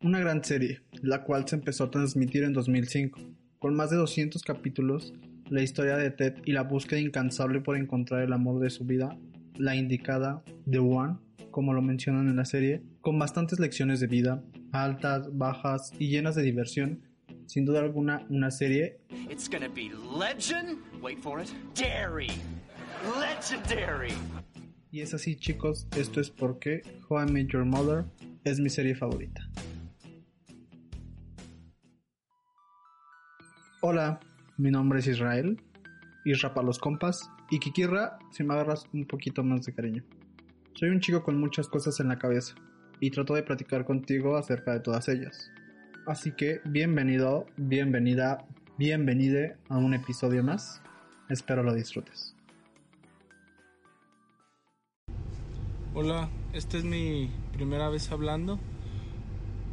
Una 0.00 0.20
gran 0.20 0.44
serie, 0.44 0.80
la 1.02 1.24
cual 1.24 1.48
se 1.48 1.56
empezó 1.56 1.82
a 1.82 1.90
transmitir 1.90 2.44
en 2.44 2.52
2005. 2.52 3.20
Con 3.58 3.74
más 3.74 3.90
de 3.90 3.96
200 3.96 4.44
capítulos, 4.44 5.12
la 5.50 5.60
historia 5.60 5.96
de 5.96 6.12
Ted 6.12 6.34
y 6.44 6.52
la 6.52 6.62
búsqueda 6.62 7.00
incansable 7.00 7.60
por 7.60 7.76
encontrar 7.76 8.22
el 8.22 8.32
amor 8.32 8.60
de 8.60 8.70
su 8.70 8.84
vida, 8.84 9.18
la 9.56 9.74
indicada, 9.74 10.44
The 10.70 10.78
One, 10.78 11.16
como 11.50 11.72
lo 11.72 11.82
mencionan 11.82 12.28
en 12.28 12.36
la 12.36 12.44
serie, 12.44 12.80
con 13.00 13.18
bastantes 13.18 13.58
lecciones 13.58 13.98
de 13.98 14.06
vida, 14.06 14.40
altas, 14.70 15.36
bajas 15.36 15.92
y 15.98 16.10
llenas 16.10 16.36
de 16.36 16.42
diversión, 16.42 17.00
sin 17.46 17.64
duda 17.64 17.80
alguna 17.80 18.24
una 18.28 18.52
serie. 18.52 19.00
It's 19.28 19.50
gonna 19.50 19.66
be 19.66 19.90
legend. 20.16 20.78
Wait 21.02 21.18
for 21.18 21.42
it. 21.42 21.48
Dairy. 21.74 22.30
Legendary. 23.18 24.14
Y 24.92 25.00
es 25.00 25.12
así, 25.12 25.34
chicos, 25.34 25.88
esto 25.96 26.20
es 26.20 26.30
porque 26.30 26.82
How 27.08 27.26
I 27.26 27.32
Met 27.32 27.48
Your 27.48 27.64
Mother 27.64 28.04
es 28.44 28.60
mi 28.60 28.70
serie 28.70 28.94
favorita. 28.94 29.42
Hola, 33.80 34.18
mi 34.56 34.72
nombre 34.72 34.98
es 34.98 35.06
Israel, 35.06 35.62
Isra 36.24 36.52
para 36.52 36.66
los 36.66 36.80
compas, 36.80 37.30
y 37.48 37.60
Kikirra 37.60 38.18
si 38.32 38.42
me 38.42 38.54
agarras 38.54 38.86
un 38.92 39.06
poquito 39.06 39.44
más 39.44 39.66
de 39.66 39.72
cariño. 39.72 40.02
Soy 40.74 40.88
un 40.88 40.98
chico 40.98 41.22
con 41.22 41.38
muchas 41.38 41.68
cosas 41.68 42.00
en 42.00 42.08
la 42.08 42.18
cabeza, 42.18 42.56
y 42.98 43.12
trato 43.12 43.36
de 43.36 43.44
platicar 43.44 43.84
contigo 43.84 44.36
acerca 44.36 44.72
de 44.72 44.80
todas 44.80 45.08
ellas. 45.08 45.52
Así 46.08 46.32
que 46.32 46.60
bienvenido, 46.64 47.46
bienvenida, 47.56 48.44
bienvenide 48.78 49.56
a 49.68 49.78
un 49.78 49.94
episodio 49.94 50.42
más. 50.42 50.82
Espero 51.28 51.62
lo 51.62 51.72
disfrutes. 51.72 52.34
Hola, 55.94 56.28
esta 56.52 56.78
es 56.78 56.84
mi 56.84 57.30
primera 57.52 57.90
vez 57.90 58.10
hablando. 58.10 58.58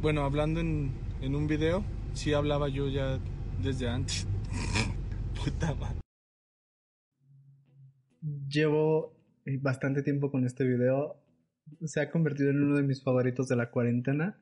Bueno, 0.00 0.22
hablando 0.22 0.60
en, 0.60 0.92
en 1.22 1.34
un 1.34 1.48
video. 1.48 1.82
Sí 2.12 2.34
hablaba 2.34 2.68
yo 2.68 2.88
ya 2.88 3.18
desde 3.62 3.88
antes. 3.88 4.26
Puta 5.44 5.74
madre. 5.74 6.00
Llevo 8.48 9.14
eh, 9.44 9.58
bastante 9.60 10.02
tiempo 10.02 10.30
con 10.30 10.44
este 10.44 10.64
video. 10.64 11.16
Se 11.84 12.00
ha 12.00 12.10
convertido 12.10 12.50
en 12.50 12.62
uno 12.62 12.76
de 12.76 12.82
mis 12.82 13.02
favoritos 13.02 13.48
de 13.48 13.56
la 13.56 13.70
cuarentena. 13.70 14.38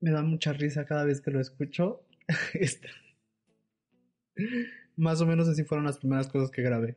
Me 0.00 0.10
da 0.10 0.22
mucha 0.22 0.52
risa 0.52 0.86
cada 0.86 1.04
vez 1.04 1.20
que 1.20 1.30
lo 1.30 1.40
escucho. 1.40 2.02
Este- 2.54 2.88
Más 4.96 5.20
o 5.20 5.26
menos 5.26 5.48
así 5.48 5.64
fueron 5.64 5.84
las 5.86 5.98
primeras 5.98 6.28
cosas 6.28 6.50
que 6.50 6.62
grabé. 6.62 6.96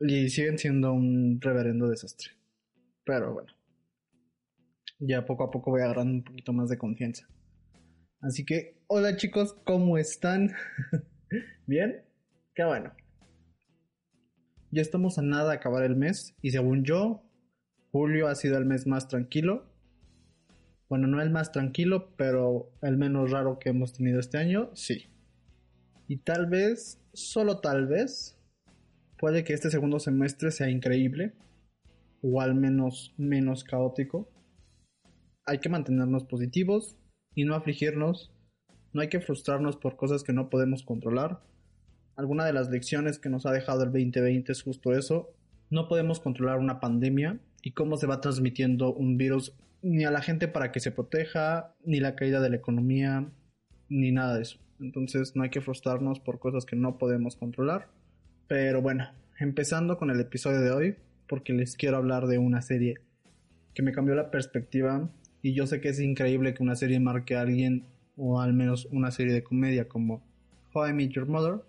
Y 0.00 0.28
siguen 0.28 0.58
siendo 0.58 0.92
un 0.92 1.40
reverendo 1.40 1.88
desastre. 1.88 2.30
Pero 3.04 3.32
bueno. 3.32 3.52
Ya 4.98 5.24
poco 5.24 5.44
a 5.44 5.50
poco 5.50 5.70
voy 5.70 5.82
agarrando 5.82 6.12
un 6.12 6.24
poquito 6.24 6.52
más 6.52 6.68
de 6.68 6.78
confianza. 6.78 7.28
Así 8.26 8.44
que, 8.44 8.76
hola 8.88 9.16
chicos, 9.16 9.54
¿cómo 9.64 9.98
están? 9.98 10.50
¿Bien? 11.68 12.02
Qué 12.56 12.64
bueno. 12.64 12.92
Ya 14.72 14.82
estamos 14.82 15.16
a 15.18 15.22
nada 15.22 15.50
de 15.50 15.56
acabar 15.56 15.84
el 15.84 15.94
mes 15.94 16.34
y 16.42 16.50
según 16.50 16.82
yo, 16.82 17.22
julio 17.92 18.26
ha 18.26 18.34
sido 18.34 18.58
el 18.58 18.64
mes 18.64 18.84
más 18.88 19.06
tranquilo. 19.06 19.72
Bueno, 20.88 21.06
no 21.06 21.22
el 21.22 21.30
más 21.30 21.52
tranquilo, 21.52 22.16
pero 22.16 22.72
el 22.82 22.96
menos 22.96 23.30
raro 23.30 23.60
que 23.60 23.68
hemos 23.68 23.92
tenido 23.92 24.18
este 24.18 24.38
año, 24.38 24.72
sí. 24.74 25.06
Y 26.08 26.16
tal 26.16 26.46
vez, 26.46 27.00
solo 27.12 27.60
tal 27.60 27.86
vez, 27.86 28.36
puede 29.18 29.44
que 29.44 29.52
este 29.52 29.70
segundo 29.70 30.00
semestre 30.00 30.50
sea 30.50 30.68
increíble, 30.68 31.34
o 32.22 32.40
al 32.40 32.56
menos 32.56 33.14
menos 33.18 33.62
caótico. 33.62 34.28
Hay 35.44 35.60
que 35.60 35.68
mantenernos 35.68 36.24
positivos 36.24 36.96
y 37.36 37.44
no 37.44 37.54
afligirnos. 37.54 38.32
No 38.92 39.02
hay 39.02 39.08
que 39.08 39.20
frustrarnos 39.20 39.76
por 39.76 39.96
cosas 39.96 40.24
que 40.24 40.32
no 40.32 40.48
podemos 40.50 40.82
controlar. 40.82 41.40
Alguna 42.16 42.46
de 42.46 42.54
las 42.54 42.70
lecciones 42.70 43.20
que 43.20 43.28
nos 43.28 43.46
ha 43.46 43.52
dejado 43.52 43.84
el 43.84 43.92
2020 43.92 44.50
es 44.50 44.62
justo 44.62 44.92
eso. 44.94 45.30
No 45.70 45.86
podemos 45.86 46.18
controlar 46.18 46.58
una 46.58 46.80
pandemia 46.80 47.38
y 47.62 47.72
cómo 47.72 47.98
se 47.98 48.06
va 48.06 48.20
transmitiendo 48.20 48.92
un 48.92 49.18
virus 49.18 49.54
ni 49.82 50.04
a 50.04 50.10
la 50.10 50.22
gente 50.22 50.48
para 50.48 50.72
que 50.72 50.80
se 50.80 50.90
proteja, 50.90 51.74
ni 51.84 52.00
la 52.00 52.16
caída 52.16 52.40
de 52.40 52.50
la 52.50 52.56
economía, 52.56 53.28
ni 53.88 54.10
nada 54.10 54.34
de 54.34 54.42
eso. 54.42 54.58
Entonces 54.80 55.36
no 55.36 55.42
hay 55.42 55.50
que 55.50 55.60
frustrarnos 55.60 56.18
por 56.20 56.38
cosas 56.38 56.64
que 56.64 56.74
no 56.74 56.96
podemos 56.96 57.36
controlar. 57.36 57.88
Pero 58.48 58.80
bueno, 58.80 59.10
empezando 59.38 59.98
con 59.98 60.10
el 60.10 60.20
episodio 60.20 60.60
de 60.60 60.70
hoy, 60.70 60.96
porque 61.28 61.52
les 61.52 61.76
quiero 61.76 61.98
hablar 61.98 62.26
de 62.26 62.38
una 62.38 62.62
serie 62.62 62.94
que 63.74 63.82
me 63.82 63.92
cambió 63.92 64.14
la 64.14 64.30
perspectiva 64.30 65.10
y 65.46 65.54
yo 65.54 65.64
sé 65.68 65.80
que 65.80 65.90
es 65.90 66.00
increíble 66.00 66.54
que 66.54 66.62
una 66.64 66.74
serie 66.74 66.98
marque 66.98 67.36
a 67.36 67.42
alguien 67.42 67.84
o 68.16 68.40
al 68.40 68.52
menos 68.52 68.86
una 68.86 69.12
serie 69.12 69.32
de 69.32 69.44
comedia 69.44 69.86
como 69.86 70.20
How 70.74 70.88
I 70.88 70.92
Met 70.92 71.10
Your 71.10 71.28
Mother, 71.28 71.60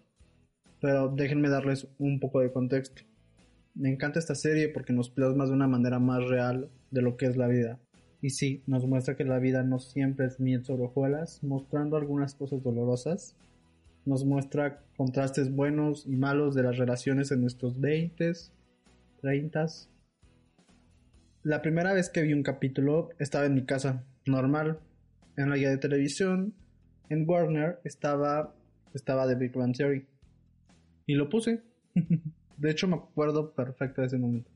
pero 0.81 1.09
déjenme 1.09 1.47
darles 1.47 1.87
un 1.99 2.19
poco 2.19 2.39
de 2.39 2.51
contexto. 2.51 3.03
Me 3.75 3.91
encanta 3.91 4.17
esta 4.17 4.33
serie 4.33 4.69
porque 4.69 4.93
nos 4.93 5.11
plasma 5.11 5.45
de 5.45 5.51
una 5.51 5.67
manera 5.67 5.99
más 5.99 6.27
real 6.27 6.71
de 6.89 7.03
lo 7.03 7.17
que 7.17 7.27
es 7.27 7.37
la 7.37 7.47
vida. 7.47 7.79
Y 8.19 8.31
sí, 8.31 8.63
nos 8.65 8.87
muestra 8.87 9.15
que 9.15 9.25
la 9.25 9.37
vida 9.37 9.61
no 9.61 9.77
siempre 9.77 10.25
es 10.25 10.39
miel 10.39 10.65
sobre 10.65 10.85
hojuelas, 10.85 11.43
mostrando 11.43 11.97
algunas 11.97 12.33
cosas 12.33 12.63
dolorosas. 12.63 13.35
Nos 14.05 14.25
muestra 14.25 14.81
contrastes 14.95 15.53
buenos 15.55 16.07
y 16.07 16.15
malos 16.15 16.55
de 16.55 16.63
las 16.63 16.79
relaciones 16.79 17.31
en 17.31 17.41
nuestros 17.41 17.79
20s, 17.79 18.49
30s. 19.21 19.87
La 21.47 21.61
primera 21.61 21.93
vez 21.93 22.09
que 22.09 22.23
vi 22.23 22.33
un 22.33 22.43
capítulo 22.43 23.07
estaba 23.19 23.45
en 23.45 23.53
mi 23.53 23.65
casa, 23.65 24.03
normal, 24.25 24.81
en 25.37 25.49
la 25.49 25.55
guía 25.55 25.69
de 25.69 25.77
televisión, 25.77 26.53
en 27.07 27.23
Warner 27.25 27.79
estaba, 27.85 28.53
estaba 28.93 29.25
The 29.25 29.35
Big 29.35 29.53
Bang 29.53 29.73
Theory. 29.73 30.05
Y 31.05 31.15
lo 31.15 31.29
puse. 31.29 31.63
De 32.57 32.69
hecho 32.69 32.89
me 32.89 32.97
acuerdo 32.97 33.53
perfecto 33.53 34.01
de 34.01 34.07
ese 34.07 34.17
momento. 34.17 34.51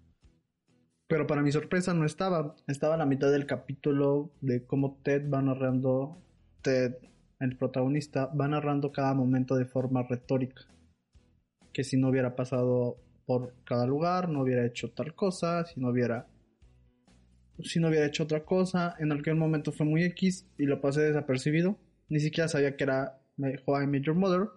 Pero 1.08 1.28
para 1.28 1.42
mi 1.42 1.54
sorpresa 1.54 1.94
no 1.94 2.04
estaba. 2.04 2.58
Estaba 2.68 2.96
a 2.96 2.98
la 2.98 3.06
mitad 3.06 3.32
del 3.32 3.46
capítulo 3.46 4.34
de 4.42 4.66
cómo 4.66 5.00
Ted 5.02 5.30
va 5.30 5.42
narrando. 5.42 6.22
Ted, 6.62 6.96
el 7.40 7.56
protagonista, 7.56 8.26
va 8.26 8.50
narrando 8.50 8.92
cada 8.92 9.14
momento 9.14 9.56
de 9.56 9.64
forma 9.64 10.04
retórica. 10.04 10.64
Que 11.72 11.86
si 11.86 11.96
no 11.96 12.10
hubiera 12.10 12.36
pasado 12.36 12.98
por 13.26 13.54
cada 13.64 13.86
lugar, 13.86 14.28
no 14.28 14.42
hubiera 14.42 14.66
hecho 14.66 14.92
tal 14.92 15.16
cosa, 15.16 15.64
si 15.64 15.80
no 15.80 15.88
hubiera. 15.88 16.28
Si 17.64 17.80
no 17.80 17.90
hubiera 17.90 18.06
hecho 18.06 18.24
otra 18.24 18.44
cosa, 18.44 18.96
en 19.00 19.12
aquel 19.12 19.36
momento 19.36 19.72
fue 19.72 19.86
muy 19.86 20.04
X 20.04 20.48
y 20.58 20.66
lo 20.66 20.82
pasé 20.82 21.02
desapercibido. 21.02 21.78
Ni 22.10 22.20
siquiera 22.20 22.48
sabía 22.48 22.76
que 22.76 22.84
era 22.84 23.22
How 23.38 23.84
I 23.84 23.88
Met 23.88 24.04
Your 24.04 24.16
Mother. 24.16 24.50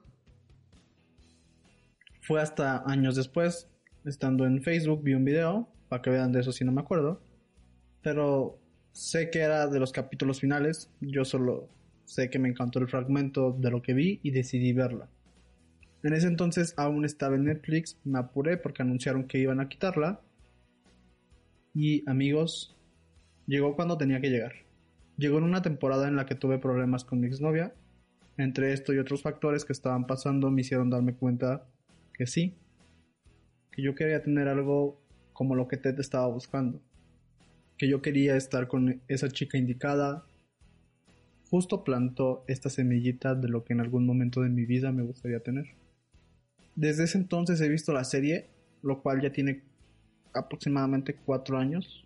Fue 2.21 2.41
hasta 2.41 2.83
años 2.87 3.17
después, 3.17 3.69
estando 4.05 4.47
en 4.47 4.63
Facebook, 4.63 5.03
vi 5.03 5.15
un 5.15 5.25
video, 5.25 5.69
para 5.89 6.03
que 6.03 6.11
vean 6.11 6.33
de 6.33 6.41
eso 6.41 6.53
si 6.53 6.65
no 6.65 6.73
me 6.73 6.81
acuerdo. 6.81 7.23
Pero 8.03 8.59
sé 8.93 9.31
que 9.31 9.41
era 9.41 9.67
de 9.67 9.79
los 9.79 9.93
capítulos 9.93 10.41
finales, 10.41 10.91
yo 11.01 11.25
solo 11.25 11.69
sé 12.05 12.31
que 12.31 12.39
me 12.39 12.49
encantó 12.49 12.79
el 12.79 12.89
fragmento 12.89 13.53
de 13.53 13.71
lo 13.71 13.83
que 13.83 13.95
vi 13.95 14.21
y 14.23 14.31
decidí 14.31 14.73
verla. 14.73 15.09
En 16.03 16.13
ese 16.13 16.27
entonces 16.27 16.75
aún 16.77 17.05
estaba 17.05 17.35
en 17.35 17.45
Netflix, 17.45 17.99
me 18.05 18.19
apuré 18.19 18.57
porque 18.57 18.83
anunciaron 18.83 19.27
que 19.27 19.39
iban 19.39 19.61
a 19.61 19.69
quitarla. 19.69 20.21
Y 21.75 22.09
amigos, 22.09 22.77
llegó 23.47 23.75
cuando 23.77 23.99
tenía 23.99 24.21
que 24.21 24.31
llegar. 24.31 24.53
Llegó 25.17 25.39
en 25.39 25.45
una 25.45 25.63
temporada 25.63 26.09
en 26.09 26.17
la 26.17 26.27
que 26.27 26.35
tuve 26.35 26.59
problemas 26.59 27.05
con 27.05 27.21
mi 27.21 27.27
exnovia. 27.27 27.75
Entre 28.37 28.73
esto 28.73 28.93
y 28.93 28.99
otros 28.99 29.23
factores 29.23 29.65
que 29.65 29.73
estaban 29.73 30.07
pasando 30.07 30.51
me 30.51 30.63
hicieron 30.63 30.91
darme 30.91 31.15
cuenta 31.15 31.67
que 32.13 32.27
sí, 32.27 32.57
que 33.71 33.83
yo 33.83 33.95
quería 33.95 34.23
tener 34.23 34.49
algo 34.49 35.01
como 35.33 35.55
lo 35.55 35.69
que 35.69 35.77
Ted 35.77 35.99
estaba 36.01 36.27
buscando, 36.27 36.81
que 37.77 37.89
yo 37.89 38.03
quería 38.03 38.37
estar 38.37 38.67
con 38.69 39.03
esa 39.09 39.29
chica 39.29 39.59
indicada. 39.59 40.25
Justo 41.51 41.85
plantó 41.85 42.45
esta 42.49 42.71
semillita 42.71 43.35
de 43.35 43.49
lo 43.49 43.65
que 43.65 43.73
en 43.73 43.81
algún 43.81 44.07
momento 44.07 44.41
de 44.41 44.49
mi 44.49 44.65
vida 44.65 44.91
me 44.91 45.03
gustaría 45.03 45.41
tener. 45.41 45.67
Desde 46.75 47.05
ese 47.05 47.19
entonces 47.19 47.61
he 47.61 47.69
visto 47.69 47.93
la 47.93 48.05
serie, 48.05 48.49
lo 48.83 49.01
cual 49.01 49.21
ya 49.21 49.31
tiene 49.31 49.63
aproximadamente 50.33 51.15
cuatro 51.15 51.59
años, 51.59 52.04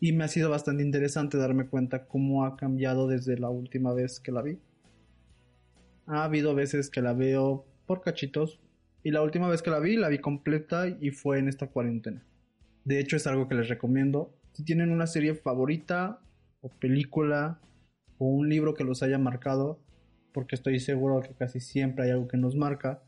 y 0.00 0.12
me 0.12 0.24
ha 0.24 0.28
sido 0.28 0.48
bastante 0.48 0.82
interesante 0.82 1.36
darme 1.36 1.68
cuenta 1.68 2.06
cómo 2.06 2.44
ha 2.44 2.56
cambiado 2.56 3.06
desde 3.06 3.38
la 3.38 3.50
última 3.50 3.92
vez 3.92 4.18
que 4.18 4.32
la 4.32 4.42
vi. 4.42 4.58
Ha 6.06 6.24
habido 6.24 6.54
veces 6.54 6.88
que 6.88 7.02
la 7.02 7.12
veo 7.12 7.66
por 7.86 8.00
cachitos, 8.00 8.60
y 9.02 9.10
la 9.10 9.22
última 9.22 9.48
vez 9.48 9.62
que 9.62 9.70
la 9.70 9.78
vi, 9.78 9.96
la 9.96 10.08
vi 10.08 10.18
completa 10.18 10.88
y 10.88 11.10
fue 11.10 11.38
en 11.38 11.48
esta 11.48 11.68
cuarentena. 11.68 12.24
De 12.84 12.98
hecho, 12.98 13.16
es 13.16 13.26
algo 13.26 13.48
que 13.48 13.54
les 13.54 13.68
recomiendo. 13.68 14.34
Si 14.52 14.64
tienen 14.64 14.90
una 14.90 15.06
serie 15.06 15.34
favorita, 15.34 16.20
o 16.60 16.68
película, 16.68 17.60
o 18.18 18.26
un 18.26 18.48
libro 18.48 18.74
que 18.74 18.84
los 18.84 19.02
haya 19.02 19.18
marcado, 19.18 19.80
porque 20.32 20.54
estoy 20.54 20.80
seguro 20.80 21.22
que 21.22 21.34
casi 21.34 21.60
siempre 21.60 22.04
hay 22.04 22.10
algo 22.10 22.28
que 22.28 22.36
nos 22.36 22.56
marca, 22.56 23.02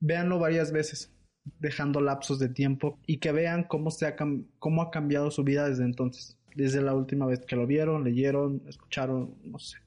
véanlo 0.00 0.38
varias 0.38 0.72
veces, 0.72 1.14
dejando 1.58 2.00
lapsos 2.00 2.38
de 2.38 2.48
tiempo 2.48 2.98
y 3.06 3.18
que 3.18 3.32
vean 3.32 3.64
cómo, 3.64 3.90
se 3.90 4.06
ha, 4.06 4.16
cómo 4.58 4.82
ha 4.82 4.90
cambiado 4.90 5.30
su 5.30 5.44
vida 5.44 5.68
desde 5.68 5.84
entonces. 5.84 6.38
desde 6.54 6.82
la 6.82 6.94
última 6.94 7.26
vez 7.26 7.40
que 7.46 7.56
lo 7.56 7.66
vieron, 7.66 8.04
leyeron, 8.04 8.62
escucharon, 8.68 9.34
no 9.44 9.58
sé. 9.58 9.78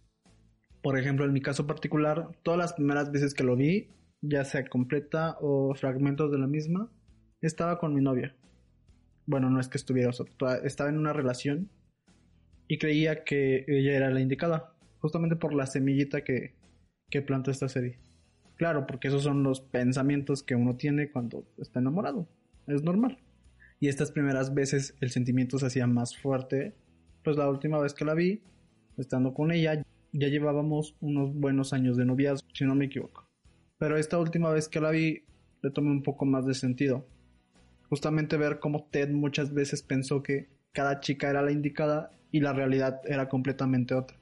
Por 0.82 0.98
ejemplo, 0.98 1.26
en 1.26 1.34
mi 1.34 1.42
caso 1.42 1.66
particular, 1.66 2.30
todas 2.44 2.60
las 2.60 2.74
primeras 2.74 3.12
veces 3.12 3.34
que 3.34 3.44
lo 3.44 3.56
vi, 3.56 3.90
ya 4.22 4.44
sea 4.46 4.68
completa 4.68 5.38
o 5.42 5.74
fragmentos 5.76 6.32
de 6.32 6.38
la 6.40 6.48
misma, 6.48 6.92
estaba 7.42 7.80
con 7.80 7.94
mi 7.94 8.02
novia. 8.02 8.36
Bueno, 9.26 9.50
no 9.50 9.60
es 9.60 9.68
que 9.68 9.78
estuviera, 9.78 10.12
estaba 10.64 10.90
en 10.90 10.98
una 10.98 11.14
relación 11.14 11.70
y 12.68 12.78
creía 12.78 13.24
que 13.24 13.66
ella 13.68 13.96
era 13.96 14.10
la 14.12 14.22
indicada, 14.22 14.76
justamente 15.00 15.36
por 15.36 15.54
la 15.54 15.66
semillita 15.66 16.24
que, 16.24 16.56
que 17.10 17.22
plantó 17.22 17.52
esta 17.52 17.70
serie. 17.70 18.00
Claro, 18.58 18.88
porque 18.88 19.10
esos 19.10 19.24
son 19.24 19.44
los 19.44 19.60
pensamientos 19.60 20.44
que 20.44 20.56
uno 20.56 20.76
tiene 20.76 21.12
cuando 21.12 21.46
está 21.58 21.80
enamorado. 21.80 22.28
Es 22.68 22.84
normal. 22.84 23.20
Y 23.80 23.90
estas 23.90 24.12
primeras 24.12 24.54
veces 24.54 24.96
el 25.02 25.12
sentimiento 25.12 25.60
se 25.60 25.66
hacía 25.66 25.88
más 25.88 26.18
fuerte. 26.18 26.76
Pues 27.24 27.38
la 27.38 27.50
última 27.50 27.80
vez 27.80 27.94
que 27.94 28.06
la 28.06 28.14
vi, 28.14 28.42
estando 28.98 29.34
con 29.34 29.52
ella, 29.52 29.84
ya 30.14 30.28
llevábamos 30.30 30.96
unos 31.02 31.34
buenos 31.34 31.74
años 31.74 31.98
de 31.98 32.06
noviazgo, 32.06 32.48
si 32.54 32.64
no 32.64 32.76
me 32.76 32.86
equivoco. 32.86 33.28
Pero 33.78 33.98
esta 33.98 34.18
última 34.18 34.50
vez 34.52 34.70
que 34.70 34.80
la 34.80 34.92
vi, 34.92 35.26
le 35.62 35.72
tomé 35.72 35.92
un 35.92 36.04
poco 36.04 36.26
más 36.26 36.46
de 36.46 36.54
sentido. 36.54 37.06
Justamente 37.90 38.38
ver 38.38 38.60
cómo 38.60 38.86
Ted 38.86 39.10
muchas 39.10 39.54
veces 39.54 39.84
pensó 39.84 40.24
que 40.24 40.50
cada 40.72 41.02
chica 41.02 41.30
era 41.30 41.42
la 41.42 41.52
indicada 41.52 42.12
y 42.32 42.40
la 42.40 42.54
realidad 42.54 43.02
era 43.06 43.28
completamente 43.28 43.94
otra. 43.94 44.18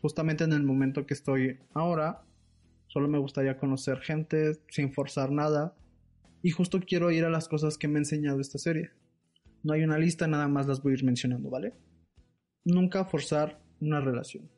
Justamente 0.00 0.44
en 0.44 0.52
el 0.52 0.62
momento 0.62 1.06
que 1.06 1.14
estoy 1.14 1.58
ahora, 1.74 2.22
solo 2.90 3.06
me 3.06 3.18
gustaría 3.18 3.56
conocer 3.56 4.00
gente 4.00 4.58
sin 4.68 4.92
forzar 4.92 5.30
nada 5.30 5.76
y 6.42 6.50
justo 6.50 6.80
quiero 6.80 7.10
ir 7.12 7.24
a 7.24 7.30
las 7.30 7.48
cosas 7.48 7.78
que 7.78 7.86
me 7.86 7.98
ha 7.98 8.00
enseñado 8.00 8.40
esta 8.40 8.58
serie. 8.58 8.90
No 9.62 9.74
hay 9.74 9.84
una 9.84 9.98
lista, 9.98 10.26
nada 10.26 10.48
más 10.48 10.66
las 10.66 10.82
voy 10.82 10.92
a 10.92 10.96
ir 10.96 11.04
mencionando, 11.04 11.50
¿vale? 11.50 11.74
Nunca 12.64 13.04
forzar 13.04 13.60
una 13.80 14.00
relación. 14.00 14.50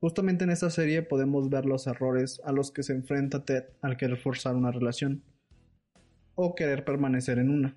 Justamente 0.00 0.44
en 0.44 0.50
esta 0.50 0.70
serie 0.70 1.02
podemos 1.02 1.48
ver 1.48 1.66
los 1.66 1.86
errores 1.86 2.40
a 2.44 2.52
los 2.52 2.72
que 2.72 2.82
se 2.82 2.92
enfrenta 2.92 3.44
Ted 3.44 3.64
al 3.80 3.96
querer 3.96 4.18
forzar 4.18 4.56
una 4.56 4.72
relación 4.72 5.22
o 6.34 6.56
querer 6.56 6.84
permanecer 6.84 7.38
en 7.38 7.50
una, 7.50 7.76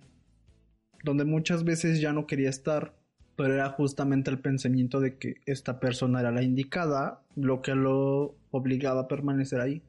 donde 1.03 1.25
muchas 1.25 1.63
veces 1.63 2.01
ya 2.01 2.11
no 2.11 2.25
quería 2.25 2.49
estar, 2.49 2.97
pero 3.37 3.53
era 3.53 3.69
justamente 3.69 4.31
el 4.31 4.39
pensamiento 4.39 4.99
de 4.99 5.17
que 5.17 5.35
esta 5.45 5.79
persona 5.79 6.19
era 6.19 6.31
la 6.31 6.41
indicada 6.41 7.23
lo 7.35 7.61
que 7.61 7.75
lo 7.75 8.35
obligaba 8.49 9.01
a 9.01 9.07
permanecer 9.07 9.61
ahí 9.61 9.83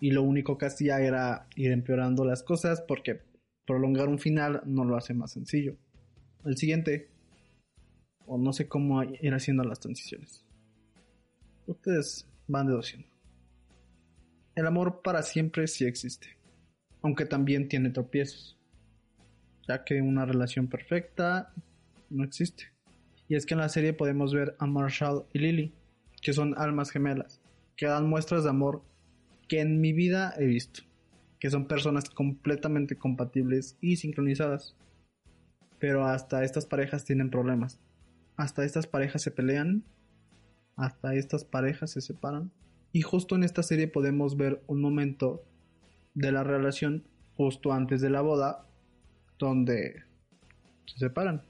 y 0.00 0.10
lo 0.10 0.24
único 0.24 0.58
que 0.58 0.66
hacía 0.66 1.00
era 1.00 1.46
ir 1.54 1.70
empeorando 1.70 2.24
las 2.24 2.42
cosas 2.42 2.82
porque 2.82 3.22
prolongar 3.64 4.08
un 4.08 4.18
final 4.18 4.60
no 4.66 4.84
lo 4.84 4.96
hace 4.96 5.14
más 5.14 5.30
sencillo. 5.30 5.76
El 6.44 6.56
siguiente, 6.56 7.08
o 8.26 8.36
no 8.36 8.52
sé 8.52 8.66
cómo 8.66 9.04
ir 9.04 9.32
haciendo 9.32 9.62
las 9.62 9.78
transiciones. 9.78 10.44
Ustedes 11.68 12.28
van 12.48 12.66
deduciendo. 12.66 13.06
El 14.56 14.66
amor 14.66 15.02
para 15.02 15.22
siempre 15.22 15.68
sí 15.68 15.84
existe, 15.84 16.36
aunque 17.02 17.24
también 17.24 17.68
tiene 17.68 17.90
tropiezos, 17.90 18.58
ya 19.68 19.84
que 19.84 20.02
una 20.02 20.24
relación 20.24 20.66
perfecta 20.66 21.54
no 22.12 22.24
existe. 22.24 22.72
Y 23.28 23.34
es 23.34 23.46
que 23.46 23.54
en 23.54 23.60
la 23.60 23.68
serie 23.68 23.92
podemos 23.92 24.34
ver 24.34 24.56
a 24.58 24.66
Marshall 24.66 25.24
y 25.32 25.38
Lily, 25.38 25.74
que 26.20 26.32
son 26.32 26.54
almas 26.56 26.90
gemelas, 26.90 27.40
que 27.76 27.86
dan 27.86 28.08
muestras 28.08 28.44
de 28.44 28.50
amor 28.50 28.82
que 29.48 29.60
en 29.60 29.80
mi 29.80 29.92
vida 29.92 30.34
he 30.38 30.46
visto, 30.46 30.82
que 31.40 31.50
son 31.50 31.66
personas 31.66 32.08
completamente 32.10 32.96
compatibles 32.96 33.76
y 33.80 33.96
sincronizadas. 33.96 34.76
Pero 35.78 36.06
hasta 36.06 36.44
estas 36.44 36.66
parejas 36.66 37.04
tienen 37.04 37.30
problemas. 37.30 37.80
Hasta 38.36 38.64
estas 38.64 38.86
parejas 38.86 39.22
se 39.22 39.30
pelean, 39.30 39.84
hasta 40.76 41.14
estas 41.14 41.44
parejas 41.44 41.90
se 41.90 42.00
separan. 42.00 42.52
Y 42.92 43.02
justo 43.02 43.34
en 43.34 43.44
esta 43.44 43.62
serie 43.62 43.88
podemos 43.88 44.36
ver 44.36 44.62
un 44.66 44.80
momento 44.80 45.44
de 46.14 46.32
la 46.32 46.44
relación 46.44 47.04
justo 47.36 47.72
antes 47.72 48.00
de 48.00 48.10
la 48.10 48.20
boda 48.20 48.66
donde 49.38 50.04
se 50.86 50.98
separan. 50.98 51.42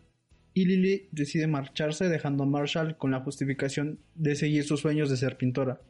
Y 0.55 0.67
Lily 0.67 1.09
decide 1.13 1.47
marcharse 1.47 2.09
dejando 2.09 2.45
a 2.45 2.47
Marshall 2.47 2.97
con 2.97 3.11
la 3.11 3.21
justificación 3.21 3.99
de 4.15 4.37
seguir 4.37 4.65
sus 4.65 4.81
sueños 4.81 5.09
de 5.09 5.17
ser 5.17 5.37
pintora 5.37 5.81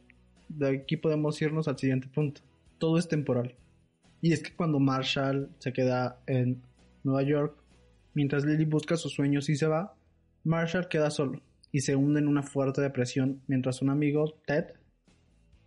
de 0.57 0.77
aquí 0.77 0.97
podemos 0.97 1.41
irnos 1.41 1.67
al 1.67 1.77
siguiente 1.77 2.07
punto. 2.07 2.41
Todo 2.77 2.97
es 2.97 3.07
temporal. 3.07 3.55
Y 4.21 4.33
es 4.33 4.41
que 4.41 4.55
cuando 4.55 4.79
Marshall 4.79 5.49
se 5.59 5.73
queda 5.73 6.21
en 6.27 6.61
Nueva 7.03 7.23
York, 7.23 7.57
mientras 8.13 8.45
Lily 8.45 8.65
busca 8.65 8.95
sus 8.95 9.13
sueños 9.13 9.49
y 9.49 9.55
se 9.55 9.67
va, 9.67 9.95
Marshall 10.43 10.87
queda 10.87 11.09
solo 11.09 11.41
y 11.71 11.81
se 11.81 11.95
hunde 11.95 12.19
en 12.19 12.27
una 12.27 12.43
fuerte 12.43 12.81
depresión 12.81 13.41
mientras 13.47 13.81
un 13.81 13.89
amigo, 13.89 14.39
Ted, 14.45 14.65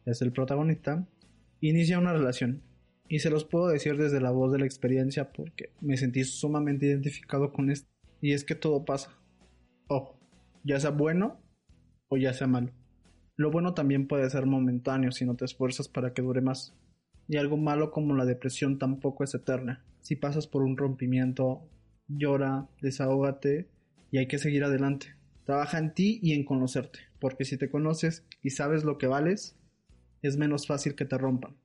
es 0.04 0.22
el 0.22 0.32
protagonista, 0.32 1.06
inicia 1.60 1.98
una 1.98 2.12
relación. 2.12 2.62
Y 3.08 3.20
se 3.20 3.30
los 3.30 3.44
puedo 3.44 3.68
decir 3.68 3.96
desde 3.96 4.20
la 4.20 4.30
voz 4.30 4.52
de 4.52 4.58
la 4.58 4.66
experiencia 4.66 5.32
porque 5.32 5.70
me 5.80 5.96
sentí 5.96 6.24
sumamente 6.24 6.86
identificado 6.86 7.52
con 7.52 7.70
esto. 7.70 7.88
Y 8.20 8.32
es 8.32 8.44
que 8.44 8.54
todo 8.54 8.84
pasa. 8.84 9.10
Ojo, 9.88 10.18
ya 10.64 10.80
sea 10.80 10.90
bueno 10.90 11.40
o 12.08 12.16
ya 12.16 12.32
sea 12.32 12.46
malo. 12.46 12.72
Lo 13.36 13.50
bueno 13.50 13.74
también 13.74 14.08
puede 14.08 14.28
ser 14.30 14.46
momentáneo 14.46 15.12
si 15.12 15.26
no 15.26 15.36
te 15.36 15.44
esfuerzas 15.44 15.88
para 15.88 16.14
que 16.14 16.22
dure 16.22 16.40
más. 16.40 16.74
Y 17.28 17.36
algo 17.36 17.56
malo 17.56 17.90
como 17.90 18.14
la 18.14 18.24
depresión 18.24 18.78
tampoco 18.78 19.24
es 19.24 19.34
eterna. 19.34 19.84
Si 20.00 20.16
pasas 20.16 20.46
por 20.46 20.62
un 20.62 20.76
rompimiento, 20.76 21.68
llora, 22.08 22.68
desahógate 22.80 23.68
y 24.10 24.18
hay 24.18 24.28
que 24.28 24.38
seguir 24.38 24.64
adelante. 24.64 25.16
Trabaja 25.44 25.78
en 25.78 25.92
ti 25.92 26.18
y 26.22 26.32
en 26.32 26.44
conocerte, 26.44 27.00
porque 27.20 27.44
si 27.44 27.58
te 27.58 27.70
conoces 27.70 28.24
y 28.42 28.50
sabes 28.50 28.84
lo 28.84 28.98
que 28.98 29.06
vales, 29.06 29.56
es 30.22 30.36
menos 30.36 30.66
fácil 30.66 30.94
que 30.94 31.04
te 31.04 31.18
rompan. 31.18 31.56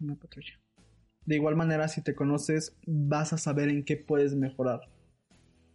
Una 0.00 0.16
patrulla. 0.16 0.58
De 1.26 1.36
igual 1.36 1.56
manera, 1.56 1.88
si 1.88 2.02
te 2.02 2.14
conoces, 2.14 2.76
vas 2.86 3.32
a 3.32 3.38
saber 3.38 3.68
en 3.68 3.84
qué 3.84 3.96
puedes 3.96 4.34
mejorar 4.34 4.82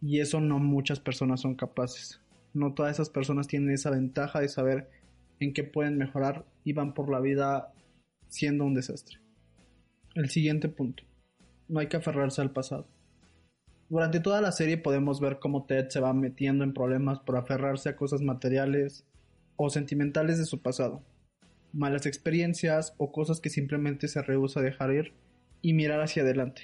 y 0.00 0.20
eso 0.20 0.40
no 0.40 0.58
muchas 0.58 1.00
personas 1.00 1.40
son 1.40 1.54
capaces. 1.54 2.20
No 2.54 2.74
todas 2.74 2.92
esas 2.92 3.10
personas 3.10 3.46
tienen 3.46 3.70
esa 3.70 3.90
ventaja 3.90 4.40
de 4.40 4.48
saber 4.48 4.90
en 5.40 5.52
qué 5.52 5.64
pueden 5.64 5.98
mejorar 5.98 6.44
y 6.64 6.72
van 6.72 6.94
por 6.94 7.10
la 7.10 7.20
vida 7.20 7.72
siendo 8.28 8.64
un 8.64 8.74
desastre. 8.74 9.18
El 10.14 10.30
siguiente 10.30 10.68
punto. 10.68 11.04
No 11.68 11.80
hay 11.80 11.88
que 11.88 11.96
aferrarse 11.96 12.40
al 12.40 12.52
pasado. 12.52 12.86
Durante 13.88 14.20
toda 14.20 14.40
la 14.40 14.52
serie 14.52 14.76
podemos 14.76 15.20
ver 15.20 15.38
cómo 15.38 15.64
Ted 15.64 15.88
se 15.88 16.00
va 16.00 16.12
metiendo 16.12 16.64
en 16.64 16.74
problemas 16.74 17.20
por 17.20 17.36
aferrarse 17.36 17.88
a 17.88 17.96
cosas 17.96 18.20
materiales 18.20 19.04
o 19.56 19.70
sentimentales 19.70 20.38
de 20.38 20.44
su 20.44 20.60
pasado, 20.60 21.02
malas 21.72 22.06
experiencias 22.06 22.94
o 22.98 23.10
cosas 23.12 23.40
que 23.40 23.50
simplemente 23.50 24.06
se 24.08 24.22
rehúsa 24.22 24.60
a 24.60 24.62
dejar 24.62 24.92
ir 24.92 25.14
y 25.62 25.72
mirar 25.72 26.00
hacia 26.00 26.22
adelante. 26.22 26.62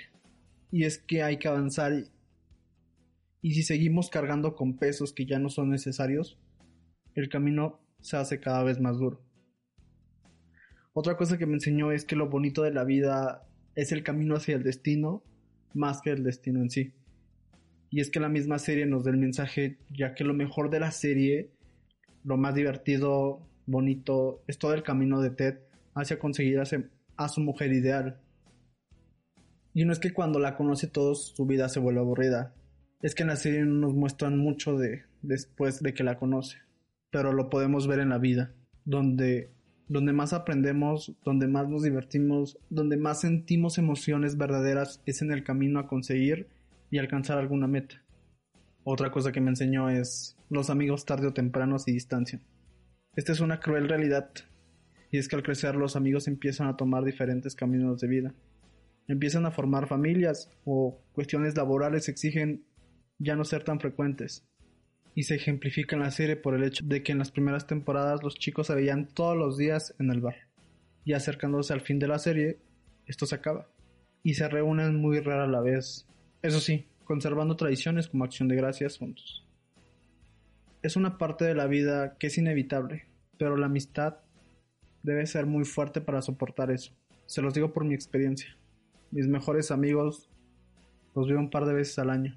Y 0.70 0.84
es 0.84 0.98
que 0.98 1.22
hay 1.22 1.38
que 1.38 1.48
avanzar 1.48 1.92
y 3.42 3.52
si 3.52 3.62
seguimos 3.62 4.08
cargando 4.08 4.54
con 4.54 4.78
pesos 4.78 5.12
que 5.12 5.26
ya 5.26 5.38
no 5.38 5.50
son 5.50 5.68
necesarios, 5.68 6.38
el 7.14 7.28
camino 7.28 7.78
se 8.00 8.16
hace 8.16 8.40
cada 8.40 8.62
vez 8.64 8.80
más 8.80 8.98
duro. 8.98 9.20
Otra 10.94 11.16
cosa 11.16 11.36
que 11.36 11.46
me 11.46 11.54
enseñó 11.54 11.92
es 11.92 12.04
que 12.04 12.16
lo 12.16 12.30
bonito 12.30 12.62
de 12.62 12.72
la 12.72 12.84
vida 12.84 13.46
es 13.74 13.92
el 13.92 14.02
camino 14.02 14.36
hacia 14.36 14.56
el 14.56 14.62
destino 14.62 15.22
más 15.74 16.00
que 16.00 16.10
el 16.10 16.22
destino 16.22 16.60
en 16.60 16.70
sí. 16.70 16.94
Y 17.90 18.00
es 18.00 18.10
que 18.10 18.20
la 18.20 18.28
misma 18.28 18.58
serie 18.58 18.86
nos 18.86 19.04
da 19.04 19.10
el 19.10 19.18
mensaje, 19.18 19.78
ya 19.90 20.14
que 20.14 20.24
lo 20.24 20.34
mejor 20.34 20.70
de 20.70 20.80
la 20.80 20.90
serie, 20.90 21.50
lo 22.24 22.36
más 22.36 22.54
divertido, 22.54 23.40
bonito, 23.66 24.42
es 24.46 24.58
todo 24.58 24.74
el 24.74 24.82
camino 24.82 25.20
de 25.20 25.30
Ted 25.30 25.58
hacia 25.94 26.18
conseguir 26.18 26.60
a, 26.60 27.28
su 27.28 27.40
mujer 27.40 27.72
ideal. 27.72 28.20
Y 29.74 29.84
no 29.84 29.92
es 29.92 29.98
que 29.98 30.12
cuando 30.12 30.38
la 30.38 30.56
conoce 30.56 30.86
todo 30.86 31.14
su 31.14 31.44
vida 31.44 31.68
se 31.68 31.80
vuelva 31.80 32.00
aburrida, 32.00 32.54
es 33.02 33.14
que 33.14 33.22
en 33.24 33.28
la 33.28 33.36
serie 33.36 33.64
no 33.64 33.74
nos 33.74 33.94
muestran 33.94 34.38
mucho 34.38 34.78
de 34.78 35.02
después 35.20 35.82
de 35.82 35.92
que 35.92 36.04
la 36.04 36.16
conoce, 36.16 36.58
pero 37.10 37.32
lo 37.32 37.50
podemos 37.50 37.86
ver 37.86 37.98
en 37.98 38.10
la 38.10 38.18
vida, 38.18 38.52
donde 38.84 39.50
donde 39.88 40.12
más 40.12 40.32
aprendemos, 40.32 41.14
donde 41.24 41.46
más 41.46 41.68
nos 41.68 41.82
divertimos, 41.82 42.58
donde 42.70 42.96
más 42.96 43.20
sentimos 43.20 43.76
emociones 43.76 44.38
verdaderas 44.38 45.02
es 45.04 45.20
en 45.20 45.30
el 45.30 45.44
camino 45.44 45.78
a 45.78 45.86
conseguir 45.86 46.48
y 46.90 46.98
alcanzar 46.98 47.38
alguna 47.38 47.66
meta. 47.66 48.02
Otra 48.84 49.10
cosa 49.10 49.32
que 49.32 49.40
me 49.40 49.50
enseñó 49.50 49.90
es 49.90 50.36
los 50.48 50.70
amigos 50.70 51.04
tarde 51.04 51.26
o 51.26 51.32
temprano 51.32 51.78
se 51.78 51.92
distancian. 51.92 52.42
Esta 53.14 53.32
es 53.32 53.40
una 53.40 53.60
cruel 53.60 53.88
realidad 53.88 54.30
y 55.10 55.18
es 55.18 55.28
que 55.28 55.36
al 55.36 55.42
crecer 55.42 55.76
los 55.76 55.96
amigos 55.96 56.28
empiezan 56.28 56.68
a 56.68 56.76
tomar 56.76 57.04
diferentes 57.04 57.54
caminos 57.54 58.00
de 58.00 58.08
vida. 58.08 58.34
Empiezan 59.06 59.46
a 59.46 59.50
formar 59.50 59.86
familias 59.86 60.50
o 60.64 61.00
cuestiones 61.12 61.56
laborales 61.56 62.08
exigen 62.08 62.64
ya 63.18 63.36
no 63.36 63.44
ser 63.44 63.64
tan 63.64 63.80
frecuentes. 63.80 64.46
Y 65.14 65.24
se 65.24 65.36
ejemplifica 65.36 65.94
en 65.94 66.02
la 66.02 66.10
serie 66.10 66.36
por 66.36 66.54
el 66.54 66.64
hecho 66.64 66.84
de 66.84 67.02
que 67.02 67.12
en 67.12 67.18
las 67.18 67.30
primeras 67.30 67.66
temporadas 67.66 68.22
los 68.22 68.34
chicos 68.34 68.66
se 68.66 68.74
veían 68.74 69.08
todos 69.08 69.36
los 69.36 69.56
días 69.56 69.94
en 69.98 70.10
el 70.10 70.20
bar. 70.20 70.36
Y 71.04 71.12
acercándose 71.12 71.72
al 71.72 71.82
fin 71.82 71.98
de 71.98 72.08
la 72.08 72.18
serie, 72.18 72.58
esto 73.06 73.26
se 73.26 73.34
acaba. 73.34 73.68
y 74.26 74.34
se 74.34 74.48
reúnen 74.48 74.96
muy 74.96 75.20
rara 75.20 75.46
la 75.46 75.60
vez. 75.60 76.06
Eso 76.40 76.58
sí, 76.58 76.86
conservando 77.04 77.56
tradiciones 77.56 78.08
como 78.08 78.24
acción 78.24 78.48
de 78.48 78.56
gracias 78.56 78.96
juntos. 78.96 79.46
Es 80.82 80.96
una 80.96 81.18
parte 81.18 81.44
de 81.44 81.54
la 81.54 81.66
vida 81.66 82.16
que 82.18 82.28
es 82.28 82.38
inevitable, 82.38 83.06
pero 83.38 83.58
la 83.58 83.66
amistad 83.66 84.16
debe 85.02 85.26
ser 85.26 85.44
muy 85.44 85.66
fuerte 85.66 86.00
para 86.00 86.22
soportar 86.22 86.70
eso. 86.70 86.92
Se 87.26 87.42
los 87.42 87.52
digo 87.52 87.72
por 87.74 87.84
mi 87.84 87.94
experiencia. 87.94 88.56
Mis 89.14 89.28
mejores 89.28 89.70
amigos 89.70 90.28
los 91.14 91.28
veo 91.28 91.38
un 91.38 91.48
par 91.48 91.66
de 91.66 91.72
veces 91.72 91.96
al 92.00 92.10
año. 92.10 92.36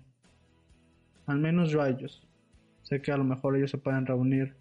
Al 1.26 1.40
menos 1.40 1.72
yo 1.72 1.82
a 1.82 1.90
ellos. 1.90 2.28
Sé 2.84 3.02
que 3.02 3.12
a 3.12 3.18
lo 3.18 3.24
mejor 3.24 3.58
ellos 3.58 3.72
se 3.72 3.80
pueden 3.80 4.06
reunir 4.06 4.56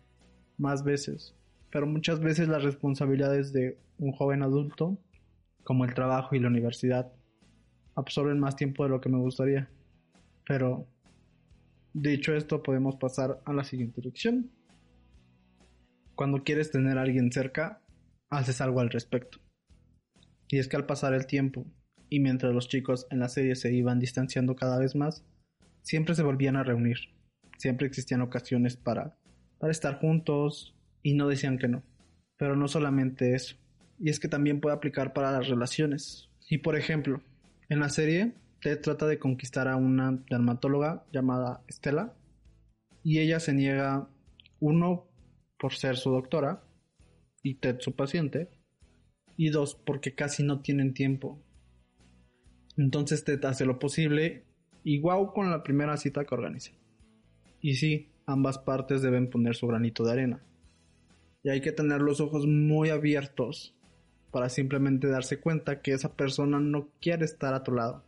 más 0.57 0.83
veces, 0.83 1.35
pero 1.71 1.87
muchas 1.87 2.21
veces 2.21 2.49
las 2.49 2.65
responsabilidades 2.65 3.53
de 3.53 3.79
un 3.99 4.13
joven 4.13 4.43
adulto, 4.43 4.97
como 5.63 5.85
el 5.85 5.93
trabajo 5.93 6.35
y 6.35 6.39
la 6.39 6.49
universidad, 6.49 7.13
absorben 7.97 8.41
más 8.41 8.57
tiempo 8.57 8.85
de 8.85 8.89
lo 8.89 9.03
que 9.03 9.11
me 9.11 9.19
gustaría. 9.19 9.69
Pero, 10.47 10.87
dicho 11.93 12.35
esto, 12.35 12.63
podemos 12.63 12.97
pasar 12.97 13.43
a 13.45 13.53
la 13.53 13.63
siguiente 13.63 14.01
lección. 14.01 14.51
Cuando 16.15 16.45
quieres 16.45 16.71
tener 16.71 16.97
a 16.97 17.03
alguien 17.03 17.31
cerca, 17.31 17.83
haces 18.31 18.63
algo 18.63 18.81
al 18.81 18.89
respecto. 18.89 19.39
Y 20.49 20.57
es 20.57 20.67
que 20.67 20.77
al 20.77 20.87
pasar 20.87 21.13
el 21.13 21.27
tiempo, 21.27 21.67
y 22.09 22.21
mientras 22.21 22.53
los 22.53 22.69
chicos 22.69 23.07
en 23.11 23.19
la 23.19 23.29
serie 23.29 23.55
se 23.57 23.73
iban 23.73 23.99
distanciando 23.99 24.57
cada 24.57 24.79
vez 24.79 24.95
más, 24.95 25.25
siempre 25.83 26.15
se 26.15 26.23
volvían 26.23 26.57
a 26.57 26.65
reunir. 26.65 26.99
Siempre 27.59 27.87
existían 27.87 28.21
ocasiones 28.21 28.77
para, 28.77 29.17
para 29.59 29.73
estar 29.73 29.99
juntos 29.99 30.77
y 31.03 31.15
no 31.15 31.29
decían 31.29 31.59
que 31.59 31.69
no. 31.69 31.83
Pero 32.37 32.57
no 32.57 32.69
solamente 32.69 33.35
eso. 33.35 33.57
Y 33.99 34.11
es 34.11 34.21
que 34.21 34.29
también 34.29 34.61
puede 34.61 34.77
aplicar 34.77 35.13
para 35.13 35.33
las 35.33 35.49
relaciones. 35.49 36.29
Y 36.49 36.59
por 36.59 36.77
ejemplo, 36.77 37.23
en 37.69 37.81
la 37.81 37.89
serie, 37.89 38.35
Ted 38.61 38.81
trata 38.81 39.07
de 39.07 39.19
conquistar 39.19 39.69
a 39.69 39.77
una 39.77 40.23
dermatóloga 40.31 41.05
llamada 41.13 41.63
Estela 41.67 42.15
y 43.03 43.21
ella 43.21 43.41
se 43.41 43.53
niega, 43.53 44.09
uno, 44.59 45.07
por 45.59 45.75
ser 45.75 45.97
su 45.97 46.11
doctora 46.11 46.65
y 47.43 47.55
Ted 47.55 47.79
su 47.81 47.95
paciente, 47.95 48.51
y 49.37 49.51
dos, 49.51 49.75
porque 49.75 50.15
casi 50.15 50.43
no 50.43 50.61
tienen 50.61 50.95
tiempo. 50.95 51.41
Entonces 52.77 53.25
Ted 53.25 53.45
hace 53.45 53.65
lo 53.65 53.79
posible 53.79 54.45
wow 55.01 55.33
con 55.33 55.51
la 55.51 55.63
primera 55.63 55.97
cita 55.97 56.25
que 56.25 56.35
organiza. 56.35 56.71
Y 57.61 57.75
sí, 57.75 58.09
ambas 58.27 58.59
partes 58.59 59.03
deben 59.03 59.29
poner 59.29 59.57
su 59.57 59.67
granito 59.67 60.05
de 60.05 60.13
arena. 60.13 60.41
Y 61.43 61.51
hay 61.51 61.61
que 61.61 61.73
tener 61.73 62.01
los 62.01 62.21
ojos 62.21 62.47
muy 62.47 62.91
abiertos 62.91 63.75
para 64.31 64.49
simplemente 64.49 65.09
darse 65.09 65.41
cuenta 65.41 65.81
que 65.81 65.93
esa 65.93 66.15
persona 66.15 66.61
no 66.61 66.89
quiere 67.01 67.25
estar 67.25 67.55
a 67.55 67.63
tu 67.63 67.73
lado. 67.73 68.05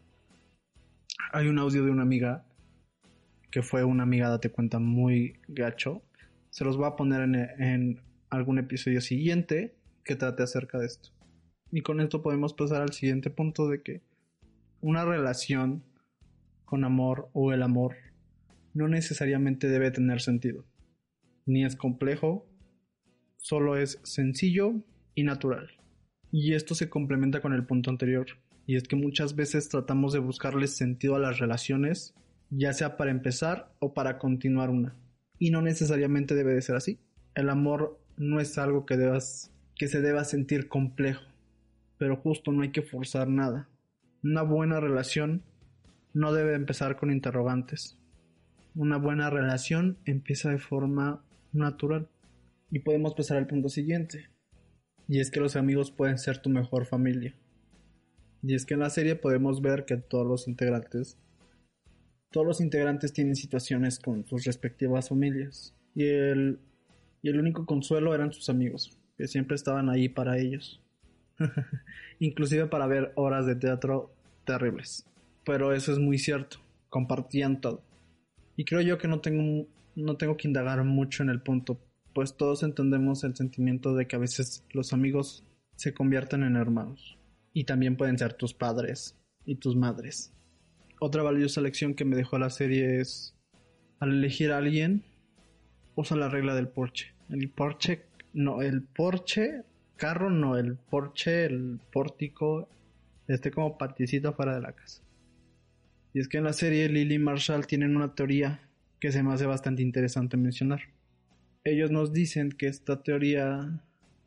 Hay 1.32 1.48
un 1.48 1.58
audio 1.58 1.84
de 1.84 1.90
una 1.90 2.02
amiga 2.02 2.44
que 3.50 3.62
fue 3.62 3.82
una 3.82 4.02
amiga, 4.02 4.28
date 4.28 4.50
cuenta, 4.50 4.78
muy 4.78 5.40
gacho. 5.48 6.02
Se 6.50 6.64
los 6.64 6.76
voy 6.76 6.86
a 6.86 6.96
poner 6.96 7.22
en, 7.22 7.34
en 7.34 8.00
algún 8.30 8.58
episodio 8.58 9.00
siguiente 9.00 9.74
que 10.04 10.16
trate 10.16 10.42
acerca 10.42 10.78
de 10.78 10.86
esto. 10.86 11.10
Y 11.70 11.82
con 11.82 12.00
esto 12.00 12.22
podemos 12.22 12.54
pasar 12.54 12.82
al 12.82 12.92
siguiente 12.92 13.30
punto 13.30 13.68
de 13.68 13.82
que 13.82 14.02
una 14.80 15.04
relación 15.04 15.82
con 16.64 16.84
amor 16.84 17.30
o 17.32 17.52
el 17.52 17.62
amor 17.62 17.96
no 18.74 18.88
necesariamente 18.88 19.68
debe 19.68 19.90
tener 19.90 20.20
sentido. 20.20 20.64
Ni 21.46 21.64
es 21.64 21.76
complejo, 21.76 22.46
solo 23.36 23.76
es 23.76 24.00
sencillo 24.04 24.74
y 25.14 25.24
natural. 25.24 25.68
Y 26.30 26.52
esto 26.52 26.74
se 26.74 26.88
complementa 26.88 27.40
con 27.40 27.54
el 27.54 27.64
punto 27.64 27.90
anterior, 27.90 28.26
y 28.66 28.76
es 28.76 28.84
que 28.84 28.96
muchas 28.96 29.34
veces 29.34 29.68
tratamos 29.68 30.12
de 30.12 30.18
buscarle 30.18 30.66
sentido 30.66 31.16
a 31.16 31.18
las 31.18 31.38
relaciones, 31.38 32.14
ya 32.50 32.72
sea 32.72 32.96
para 32.96 33.10
empezar 33.10 33.72
o 33.80 33.94
para 33.94 34.18
continuar 34.18 34.70
una. 34.70 34.94
Y 35.38 35.50
no 35.50 35.62
necesariamente 35.62 36.34
debe 36.34 36.54
de 36.54 36.62
ser 36.62 36.76
así. 36.76 36.98
El 37.34 37.48
amor 37.48 37.98
no 38.16 38.40
es 38.40 38.58
algo 38.58 38.84
que 38.84 38.96
debas 38.96 39.52
que 39.74 39.88
se 39.88 40.00
deba 40.02 40.24
sentir 40.24 40.68
complejo, 40.68 41.22
pero 41.96 42.16
justo 42.16 42.52
no 42.52 42.62
hay 42.62 42.72
que 42.72 42.82
forzar 42.82 43.28
nada. 43.28 43.68
Una 44.24 44.42
buena 44.42 44.80
relación 44.80 45.44
no 46.12 46.32
debe 46.32 46.54
empezar 46.54 46.96
con 46.96 47.12
interrogantes. 47.12 47.96
Una 48.74 48.98
buena 48.98 49.30
relación 49.30 49.98
empieza 50.06 50.50
de 50.50 50.58
forma 50.58 51.22
natural. 51.52 52.08
Y 52.70 52.80
podemos 52.80 53.14
pasar 53.14 53.36
al 53.36 53.46
punto 53.46 53.68
siguiente. 53.68 54.28
Y 55.06 55.20
es 55.20 55.30
que 55.30 55.38
los 55.38 55.54
amigos 55.54 55.92
pueden 55.92 56.18
ser 56.18 56.38
tu 56.38 56.50
mejor 56.50 56.84
familia. 56.84 57.36
Y 58.42 58.54
es 58.54 58.66
que 58.66 58.74
en 58.74 58.80
la 58.80 58.90
serie 58.90 59.14
podemos 59.14 59.62
ver 59.62 59.84
que 59.84 59.96
todos 59.96 60.26
los 60.26 60.48
integrantes, 60.48 61.16
todos 62.32 62.46
los 62.46 62.60
integrantes 62.60 63.12
tienen 63.12 63.36
situaciones 63.36 64.00
con 64.00 64.26
sus 64.26 64.44
respectivas 64.44 65.10
familias. 65.10 65.76
Y 65.94 66.04
el, 66.06 66.58
y 67.22 67.28
el 67.28 67.38
único 67.38 67.66
consuelo 67.66 68.14
eran 68.16 68.32
sus 68.32 68.48
amigos, 68.48 68.98
que 69.16 69.28
siempre 69.28 69.54
estaban 69.54 69.88
ahí 69.88 70.08
para 70.08 70.38
ellos. 70.38 70.82
Inclusive 72.18 72.66
para 72.66 72.86
ver 72.86 73.12
horas 73.14 73.46
de 73.46 73.56
teatro 73.56 74.12
terribles. 74.44 75.06
Pero 75.44 75.72
eso 75.72 75.92
es 75.92 75.98
muy 75.98 76.18
cierto, 76.18 76.58
compartían 76.88 77.60
todo. 77.60 77.82
Y 78.56 78.64
creo 78.64 78.80
yo 78.80 78.98
que 78.98 79.08
no 79.08 79.20
tengo, 79.20 79.66
no 79.94 80.16
tengo 80.16 80.36
que 80.36 80.48
indagar 80.48 80.82
mucho 80.84 81.22
en 81.22 81.30
el 81.30 81.40
punto, 81.40 81.78
pues 82.12 82.36
todos 82.36 82.62
entendemos 82.62 83.24
el 83.24 83.36
sentimiento 83.36 83.94
de 83.94 84.06
que 84.06 84.16
a 84.16 84.18
veces 84.18 84.64
los 84.72 84.92
amigos 84.92 85.44
se 85.76 85.94
convierten 85.94 86.42
en 86.42 86.56
hermanos. 86.56 87.16
Y 87.52 87.64
también 87.64 87.96
pueden 87.96 88.18
ser 88.18 88.34
tus 88.34 88.54
padres 88.54 89.16
y 89.44 89.56
tus 89.56 89.76
madres. 89.76 90.32
Otra 91.00 91.22
valiosa 91.22 91.60
lección 91.60 91.94
que 91.94 92.04
me 92.04 92.16
dejó 92.16 92.38
la 92.38 92.50
serie 92.50 93.00
es, 93.00 93.36
al 94.00 94.10
elegir 94.10 94.50
a 94.50 94.58
alguien, 94.58 95.04
usa 95.94 96.16
la 96.16 96.28
regla 96.28 96.54
del 96.54 96.68
Porsche. 96.68 97.14
El 97.30 97.50
Porsche, 97.50 98.02
no, 98.32 98.62
el 98.62 98.82
Porsche, 98.82 99.64
carro 99.98 100.30
no, 100.30 100.56
el 100.56 100.76
Porsche, 100.76 101.44
el 101.44 101.78
pórtico, 101.92 102.70
esté 103.26 103.50
como 103.50 103.76
particito 103.76 104.32
fuera 104.32 104.54
de 104.54 104.62
la 104.62 104.72
casa. 104.72 105.02
Y 106.14 106.20
es 106.20 106.28
que 106.28 106.38
en 106.38 106.44
la 106.44 106.54
serie 106.54 106.88
Lily 106.88 107.16
y 107.16 107.18
Marshall 107.18 107.66
tienen 107.66 107.94
una 107.94 108.14
teoría 108.14 108.62
que 108.98 109.12
se 109.12 109.22
me 109.22 109.34
hace 109.34 109.44
bastante 109.44 109.82
interesante 109.82 110.38
mencionar 110.38 110.80
ellos 111.70 111.90
nos 111.90 112.12
dicen 112.12 112.50
que 112.50 112.66
esta 112.66 113.02
teoría 113.02 113.82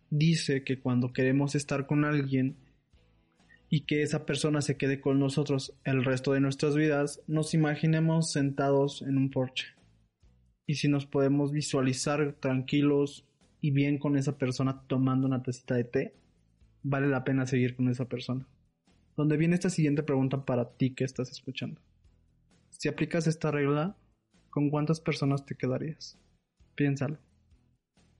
dice 0.09 0.63
que 0.63 0.79
cuando 0.79 1.13
queremos 1.13 1.55
estar 1.55 1.85
con 1.85 2.05
alguien 2.05 2.55
y 3.69 3.81
que 3.81 4.03
esa 4.03 4.25
persona 4.25 4.61
se 4.61 4.77
quede 4.77 4.99
con 4.99 5.19
nosotros 5.19 5.73
el 5.85 6.03
resto 6.03 6.33
de 6.33 6.41
nuestras 6.41 6.75
vidas, 6.75 7.21
nos 7.27 7.53
imaginemos 7.53 8.31
sentados 8.31 9.01
en 9.01 9.17
un 9.17 9.31
porche. 9.31 9.67
Y 10.67 10.75
si 10.75 10.87
nos 10.87 11.05
podemos 11.05 11.51
visualizar 11.51 12.33
tranquilos 12.33 13.25
y 13.61 13.71
bien 13.71 13.99
con 13.99 14.17
esa 14.17 14.37
persona 14.37 14.81
tomando 14.87 15.27
una 15.27 15.43
tacita 15.43 15.75
de 15.75 15.83
té, 15.83 16.15
vale 16.83 17.07
la 17.07 17.23
pena 17.23 17.45
seguir 17.45 17.75
con 17.75 17.87
esa 17.89 18.05
persona. 18.05 18.47
Donde 19.15 19.37
viene 19.37 19.55
esta 19.55 19.69
siguiente 19.69 20.03
pregunta 20.03 20.45
para 20.45 20.71
ti 20.71 20.95
que 20.95 21.03
estás 21.03 21.29
escuchando. 21.31 21.79
Si 22.69 22.89
aplicas 22.89 23.27
esta 23.27 23.51
regla, 23.51 23.95
¿con 24.49 24.69
cuántas 24.69 24.99
personas 24.99 25.45
te 25.45 25.55
quedarías? 25.55 26.17
Piénsalo. 26.75 27.19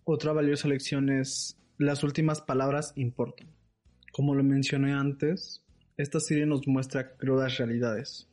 Otra 0.04 0.34
valiosa 0.34 0.68
lección 0.68 1.10
es 1.10 1.58
las 1.78 2.04
últimas 2.04 2.42
palabras 2.42 2.94
importan. 2.96 3.48
Como 4.12 4.36
lo 4.36 4.44
mencioné 4.44 4.94
antes, 4.94 5.64
esta 5.98 6.20
serie 6.20 6.46
nos 6.46 6.68
muestra 6.68 7.16
crudas 7.16 7.58
realidades 7.58 8.30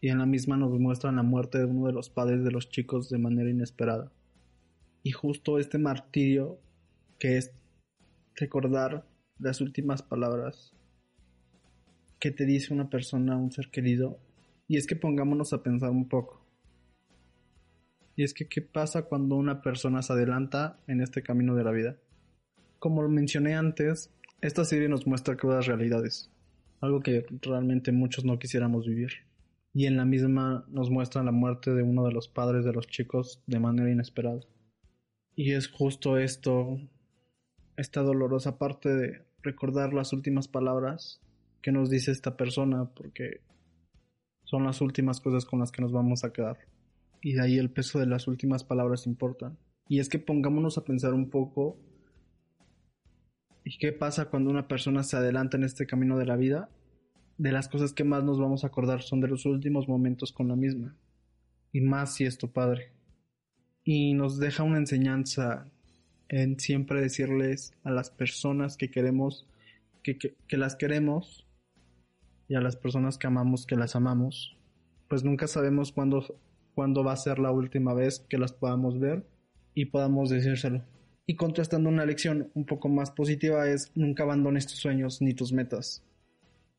y 0.00 0.08
en 0.08 0.18
la 0.18 0.26
misma 0.26 0.56
nos 0.56 0.78
muestra 0.78 1.12
la 1.12 1.22
muerte 1.22 1.58
de 1.58 1.64
uno 1.64 1.86
de 1.86 1.92
los 1.92 2.10
padres 2.10 2.44
de 2.44 2.50
los 2.50 2.68
chicos 2.68 3.08
de 3.08 3.18
manera 3.18 3.48
inesperada. 3.48 4.12
Y 5.06 5.12
justo 5.12 5.60
este 5.60 5.78
martirio 5.78 6.58
que 7.20 7.36
es 7.36 7.52
recordar 8.34 9.06
las 9.38 9.60
últimas 9.60 10.02
palabras 10.02 10.74
que 12.18 12.32
te 12.32 12.44
dice 12.44 12.74
una 12.74 12.90
persona, 12.90 13.36
un 13.36 13.52
ser 13.52 13.70
querido, 13.70 14.18
y 14.66 14.78
es 14.78 14.88
que 14.88 14.96
pongámonos 14.96 15.52
a 15.52 15.62
pensar 15.62 15.90
un 15.90 16.08
poco. 16.08 16.44
Y 18.16 18.24
es 18.24 18.34
que, 18.34 18.48
¿qué 18.48 18.62
pasa 18.62 19.04
cuando 19.04 19.36
una 19.36 19.62
persona 19.62 20.02
se 20.02 20.12
adelanta 20.12 20.80
en 20.88 21.00
este 21.00 21.22
camino 21.22 21.54
de 21.54 21.62
la 21.62 21.70
vida? 21.70 21.96
Como 22.80 23.00
lo 23.00 23.08
mencioné 23.08 23.54
antes, 23.54 24.12
esta 24.40 24.64
serie 24.64 24.88
nos 24.88 25.06
muestra 25.06 25.36
crudas 25.36 25.66
realidades, 25.66 26.32
algo 26.80 26.98
que 26.98 27.24
realmente 27.42 27.92
muchos 27.92 28.24
no 28.24 28.40
quisiéramos 28.40 28.88
vivir. 28.88 29.12
Y 29.72 29.86
en 29.86 29.98
la 29.98 30.04
misma 30.04 30.66
nos 30.66 30.90
muestra 30.90 31.22
la 31.22 31.30
muerte 31.30 31.74
de 31.74 31.84
uno 31.84 32.04
de 32.04 32.12
los 32.12 32.26
padres 32.26 32.64
de 32.64 32.72
los 32.72 32.88
chicos 32.88 33.40
de 33.46 33.60
manera 33.60 33.88
inesperada. 33.88 34.40
Y 35.36 35.52
es 35.52 35.68
justo 35.68 36.18
esto, 36.18 36.80
esta 37.76 38.02
dolorosa 38.02 38.58
parte 38.58 38.88
de 38.88 39.24
recordar 39.42 39.92
las 39.92 40.12
últimas 40.12 40.48
palabras 40.48 41.20
que 41.62 41.70
nos 41.70 41.90
dice 41.90 42.10
esta 42.10 42.36
persona, 42.36 42.90
porque 42.94 43.42
son 44.42 44.64
las 44.64 44.80
últimas 44.80 45.20
cosas 45.20 45.44
con 45.44 45.60
las 45.60 45.70
que 45.70 45.82
nos 45.82 45.92
vamos 45.92 46.24
a 46.24 46.32
quedar 46.32 46.58
y 47.20 47.32
de 47.32 47.42
ahí 47.42 47.58
el 47.58 47.70
peso 47.70 47.98
de 47.98 48.06
las 48.06 48.28
últimas 48.28 48.62
palabras 48.62 49.06
importan. 49.06 49.58
Y 49.88 49.98
es 49.98 50.08
que 50.08 50.18
pongámonos 50.18 50.78
a 50.78 50.84
pensar 50.84 51.14
un 51.14 51.30
poco 51.30 51.78
¿Y 53.64 53.78
qué 53.78 53.90
pasa 53.90 54.30
cuando 54.30 54.48
una 54.48 54.68
persona 54.68 55.02
se 55.02 55.16
adelanta 55.16 55.56
en 55.56 55.64
este 55.64 55.88
camino 55.88 56.18
de 56.18 56.24
la 56.24 56.36
vida 56.36 56.70
de 57.36 57.50
las 57.50 57.66
cosas 57.68 57.92
que 57.92 58.04
más 58.04 58.22
nos 58.22 58.38
vamos 58.38 58.62
a 58.62 58.68
acordar 58.68 59.02
son 59.02 59.20
de 59.20 59.26
los 59.26 59.44
últimos 59.44 59.88
momentos 59.88 60.30
con 60.30 60.46
la 60.46 60.54
misma. 60.54 60.96
Y 61.72 61.80
más 61.80 62.14
si 62.14 62.24
es 62.24 62.38
tu 62.38 62.52
padre. 62.52 62.92
Y 63.88 64.14
nos 64.14 64.40
deja 64.40 64.64
una 64.64 64.78
enseñanza 64.78 65.64
en 66.28 66.58
siempre 66.58 67.00
decirles 67.00 67.72
a 67.84 67.92
las 67.92 68.10
personas 68.10 68.76
que 68.76 68.90
queremos 68.90 69.46
que, 70.02 70.18
que, 70.18 70.56
las 70.56 70.74
queremos 70.74 71.46
y 72.48 72.56
a 72.56 72.60
las 72.60 72.74
personas 72.74 73.16
que 73.16 73.28
amamos 73.28 73.64
que 73.64 73.76
las 73.76 73.94
amamos. 73.94 74.56
Pues 75.06 75.22
nunca 75.22 75.46
sabemos 75.46 75.92
cuándo, 75.92 76.36
cuándo 76.74 77.04
va 77.04 77.12
a 77.12 77.16
ser 77.16 77.38
la 77.38 77.52
última 77.52 77.94
vez 77.94 78.26
que 78.28 78.38
las 78.38 78.52
podamos 78.52 78.98
ver 78.98 79.24
y 79.72 79.84
podamos 79.84 80.30
decírselo. 80.30 80.82
Y 81.24 81.36
contrastando 81.36 81.88
una 81.88 82.06
lección 82.06 82.50
un 82.54 82.66
poco 82.66 82.88
más 82.88 83.12
positiva 83.12 83.68
es 83.68 83.92
nunca 83.94 84.24
abandones 84.24 84.66
tus 84.66 84.78
sueños 84.78 85.22
ni 85.22 85.32
tus 85.32 85.52
metas. 85.52 86.02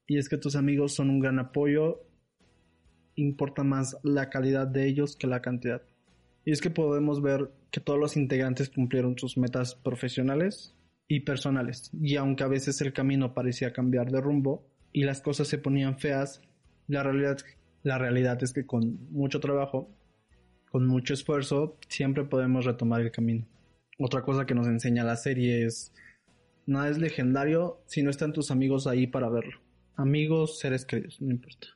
Y 0.08 0.18
es 0.18 0.28
que 0.28 0.38
tus 0.38 0.58
amigos 0.58 0.94
son 0.94 1.10
un 1.10 1.22
gran 1.22 1.40
apoyo. 1.40 2.02
Importa 3.16 3.64
más 3.64 3.96
la 4.04 4.30
calidad 4.30 4.68
de 4.68 4.88
ellos 4.88 5.16
que 5.16 5.28
la 5.28 5.42
cantidad. 5.42 5.82
Y 6.48 6.52
es 6.54 6.62
que 6.62 6.70
podemos 6.70 7.22
ver 7.22 7.52
que 7.72 7.82
todos 7.82 8.00
los 8.00 8.16
integrantes 8.16 8.70
cumplieron 8.70 9.18
sus 9.18 9.36
metas 9.38 9.76
profesionales 9.76 10.74
y 11.06 11.20
personales. 11.20 11.92
Y 12.02 12.16
aunque 12.16 12.46
a 12.46 12.48
veces 12.48 12.80
el 12.80 12.94
camino 12.94 13.34
parecía 13.34 13.74
cambiar 13.74 14.12
de 14.12 14.22
rumbo 14.22 14.66
y 14.94 15.04
las 15.04 15.20
cosas 15.20 15.50
se 15.50 15.58
ponían 15.58 16.00
feas, 16.00 16.42
la 16.88 17.04
realidad, 17.04 17.40
la 17.84 17.98
realidad 17.98 18.42
es 18.42 18.54
que 18.54 18.66
con 18.66 19.12
mucho 19.12 19.42
trabajo, 19.42 19.90
con 20.72 20.88
mucho 20.88 21.14
esfuerzo, 21.14 21.78
siempre 21.90 22.24
podemos 22.24 22.64
retomar 22.64 23.02
el 23.02 23.12
camino. 23.12 23.46
Otra 24.00 24.22
cosa 24.22 24.46
que 24.46 24.56
nos 24.56 24.68
enseña 24.68 25.04
la 25.04 25.18
serie 25.18 25.66
es, 25.66 25.92
nada 26.66 26.88
es 26.88 26.98
legendario 26.98 27.82
si 27.88 28.04
no 28.04 28.10
están 28.10 28.32
tus 28.32 28.52
amigos 28.52 28.88
ahí 28.88 29.06
para 29.06 29.28
verlo. 29.28 29.60
Amigos, 29.98 30.60
seres 30.60 30.86
queridos, 30.86 31.22
no 31.22 31.30
importa. 31.30 31.68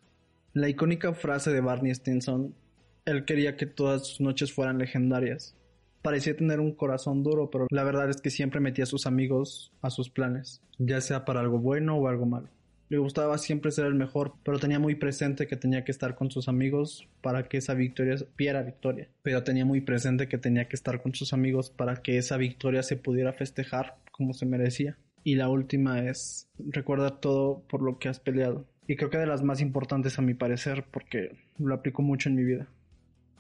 La 0.54 0.70
icónica 0.70 1.14
frase 1.14 1.52
de 1.52 1.60
Barney 1.60 1.94
Stinson, 1.94 2.56
él 3.06 3.26
quería 3.26 3.56
que 3.58 3.66
todas 3.66 4.08
sus 4.08 4.22
noches 4.22 4.54
fueran 4.54 4.78
legendarias. 4.78 5.56
Parecía 6.02 6.36
tener 6.36 6.60
un 6.60 6.74
corazón 6.74 7.24
duro, 7.24 7.50
pero 7.50 7.68
la 7.70 7.84
verdad 7.84 8.10
es 8.10 8.22
que 8.22 8.30
siempre 8.30 8.60
metía 8.60 8.84
a 8.84 8.88
sus 8.88 9.06
amigos 9.06 9.72
a 9.82 9.90
sus 9.90 10.10
planes, 10.10 10.62
ya 10.80 11.00
sea 11.02 11.26
para 11.26 11.42
algo 11.42 11.60
bueno 11.60 11.96
o 11.98 12.08
algo 12.08 12.26
malo. 12.26 12.50
Le 12.90 12.98
gustaba 12.98 13.38
siempre 13.38 13.72
ser 13.72 13.86
el 13.86 13.96
mejor, 13.96 14.34
pero 14.44 14.60
tenía 14.60 14.78
muy 14.78 14.96
presente 14.96 15.48
que 15.48 15.56
tenía 15.56 15.86
que 15.86 15.94
estar 15.94 16.16
con 16.16 16.30
sus 16.30 16.50
amigos 16.50 17.08
para 17.22 17.44
que 17.44 17.58
esa 17.58 17.74
victoria 17.74 18.16
viera 18.38 18.64
victoria. 18.64 19.08
Pero 19.22 19.44
tenía 19.44 19.64
muy 19.64 19.80
presente 19.80 20.28
que 20.28 20.38
tenía 20.38 20.68
que 20.68 20.76
estar 20.76 21.02
con 21.02 21.16
sus 21.16 21.32
amigos 21.32 21.70
para 21.70 22.02
que 22.02 22.18
esa 22.18 22.36
victoria 22.36 22.84
se 22.84 22.98
pudiera 22.98 23.32
festejar 23.32 23.96
como 24.12 24.34
se 24.34 24.46
merecía. 24.46 24.98
Y 25.24 25.36
la 25.36 25.48
última 25.48 26.00
es, 26.04 26.50
recuerda 26.58 27.22
todo 27.22 27.64
por 27.70 27.82
lo 27.82 27.98
que 27.98 28.10
has 28.10 28.20
peleado. 28.20 28.66
Y 28.88 28.98
creo 28.98 29.10
que 29.10 29.20
de 29.20 29.28
las 29.28 29.42
más 29.42 29.62
importantes 29.62 30.20
a 30.20 30.22
mi 30.22 30.34
parecer 30.34 30.84
porque 30.92 31.38
lo 31.60 31.74
aplico 31.74 32.02
mucho 32.02 32.28
en 32.28 32.36
mi 32.36 32.44
vida. 32.44 32.68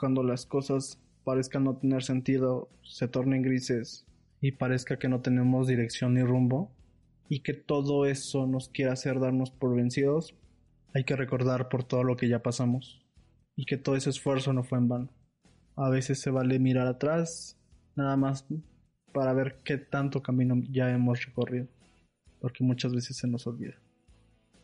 Cuando 0.01 0.24
las 0.24 0.48
cosas 0.48 1.00
parezcan 1.24 1.65
no 1.65 1.77
tener 1.77 2.01
sentido, 2.01 2.70
se 2.81 3.08
tornen 3.08 3.43
grises 3.43 4.08
y 4.41 4.53
parezca 4.53 4.98
que 4.98 5.08
no 5.08 5.22
tenemos 5.22 5.67
dirección 5.67 6.15
ni 6.15 6.24
rumbo, 6.24 6.72
y 7.29 7.41
que 7.41 7.53
todo 7.53 8.08
eso 8.08 8.48
nos 8.48 8.67
quiera 8.67 8.93
hacer 8.93 9.20
darnos 9.20 9.51
por 9.51 9.75
vencidos, 9.75 10.34
hay 10.96 11.03
que 11.03 11.15
recordar 11.15 11.70
por 11.70 11.84
todo 11.84 12.03
lo 12.03 12.17
que 12.17 12.27
ya 12.27 12.41
pasamos 12.41 13.05
y 13.55 13.65
que 13.65 13.77
todo 13.77 13.96
ese 13.96 14.10
esfuerzo 14.10 14.53
no 14.53 14.63
fue 14.63 14.79
en 14.79 14.88
vano. 14.88 15.10
A 15.75 15.91
veces 15.91 16.20
se 16.20 16.31
vale 16.31 16.58
mirar 16.58 16.88
atrás, 16.88 17.60
nada 17.96 18.17
más 18.17 18.48
para 19.13 19.34
ver 19.34 19.60
qué 19.63 19.77
tanto 19.77 20.24
camino 20.24 20.55
ya 20.72 20.89
hemos 20.89 21.24
recorrido, 21.24 21.67
porque 22.39 22.63
muchas 22.63 22.91
veces 22.91 23.17
se 23.17 23.27
nos 23.27 23.46
olvida. 23.46 23.75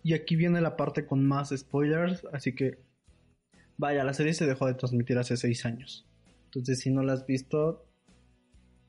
Y 0.01 0.15
aquí 0.15 0.35
viene 0.35 0.61
la 0.61 0.75
parte 0.75 1.05
con 1.05 1.27
más 1.27 1.53
spoilers, 1.55 2.25
así 2.33 2.55
que 2.55 2.86
vaya, 3.77 4.03
la 4.03 4.13
serie 4.13 4.33
se 4.33 4.45
dejó 4.45 4.67
de 4.67 4.73
transmitir 4.73 5.17
hace 5.17 5.37
seis 5.37 5.65
años. 5.65 6.05
Entonces 6.45 6.79
si 6.79 6.91
no 6.91 7.03
la 7.03 7.13
has 7.13 7.25
visto, 7.25 7.85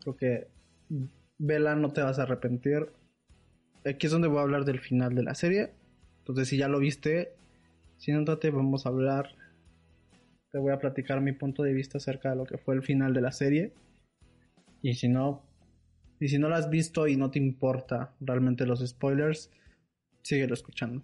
creo 0.01 0.16
que 0.16 0.48
vela, 1.38 1.77
no 1.77 1.92
te 1.92 2.03
vas 2.03 2.18
a 2.18 2.22
arrepentir 2.22 2.88
aquí 3.90 4.07
es 4.07 4.12
donde 4.12 4.29
voy 4.29 4.38
a 4.38 4.42
hablar 4.42 4.64
del 4.64 4.81
final 4.81 5.14
de 5.14 5.22
la 5.22 5.35
serie. 5.35 5.70
Entonces, 6.18 6.48
si 6.48 6.57
ya 6.57 6.68
lo 6.68 6.79
viste, 6.79 7.33
siéntate, 7.96 8.51
vamos 8.51 8.87
a 8.87 8.90
hablar. 8.90 9.35
Te 10.51 10.59
voy 10.59 10.72
a 10.72 10.79
platicar 10.79 11.20
mi 11.20 11.33
punto 11.33 11.62
de 11.62 11.72
vista 11.72 11.98
acerca 11.98 12.31
de 12.31 12.37
lo 12.37 12.44
que 12.44 12.59
fue 12.59 12.74
el 12.74 12.83
final 12.83 13.14
de 13.14 13.20
la 13.20 13.33
serie. 13.33 13.72
Y 14.83 14.94
si 14.94 15.09
no, 15.09 15.42
y 16.20 16.29
si 16.29 16.38
no 16.38 16.48
lo 16.48 16.55
has 16.55 16.70
visto 16.70 17.07
y 17.07 17.16
no 17.16 17.31
te 17.31 17.38
importa 17.38 18.14
realmente 18.20 18.66
los 18.66 18.87
spoilers, 18.87 19.51
síguelo 20.22 20.55
escuchando. 20.55 21.03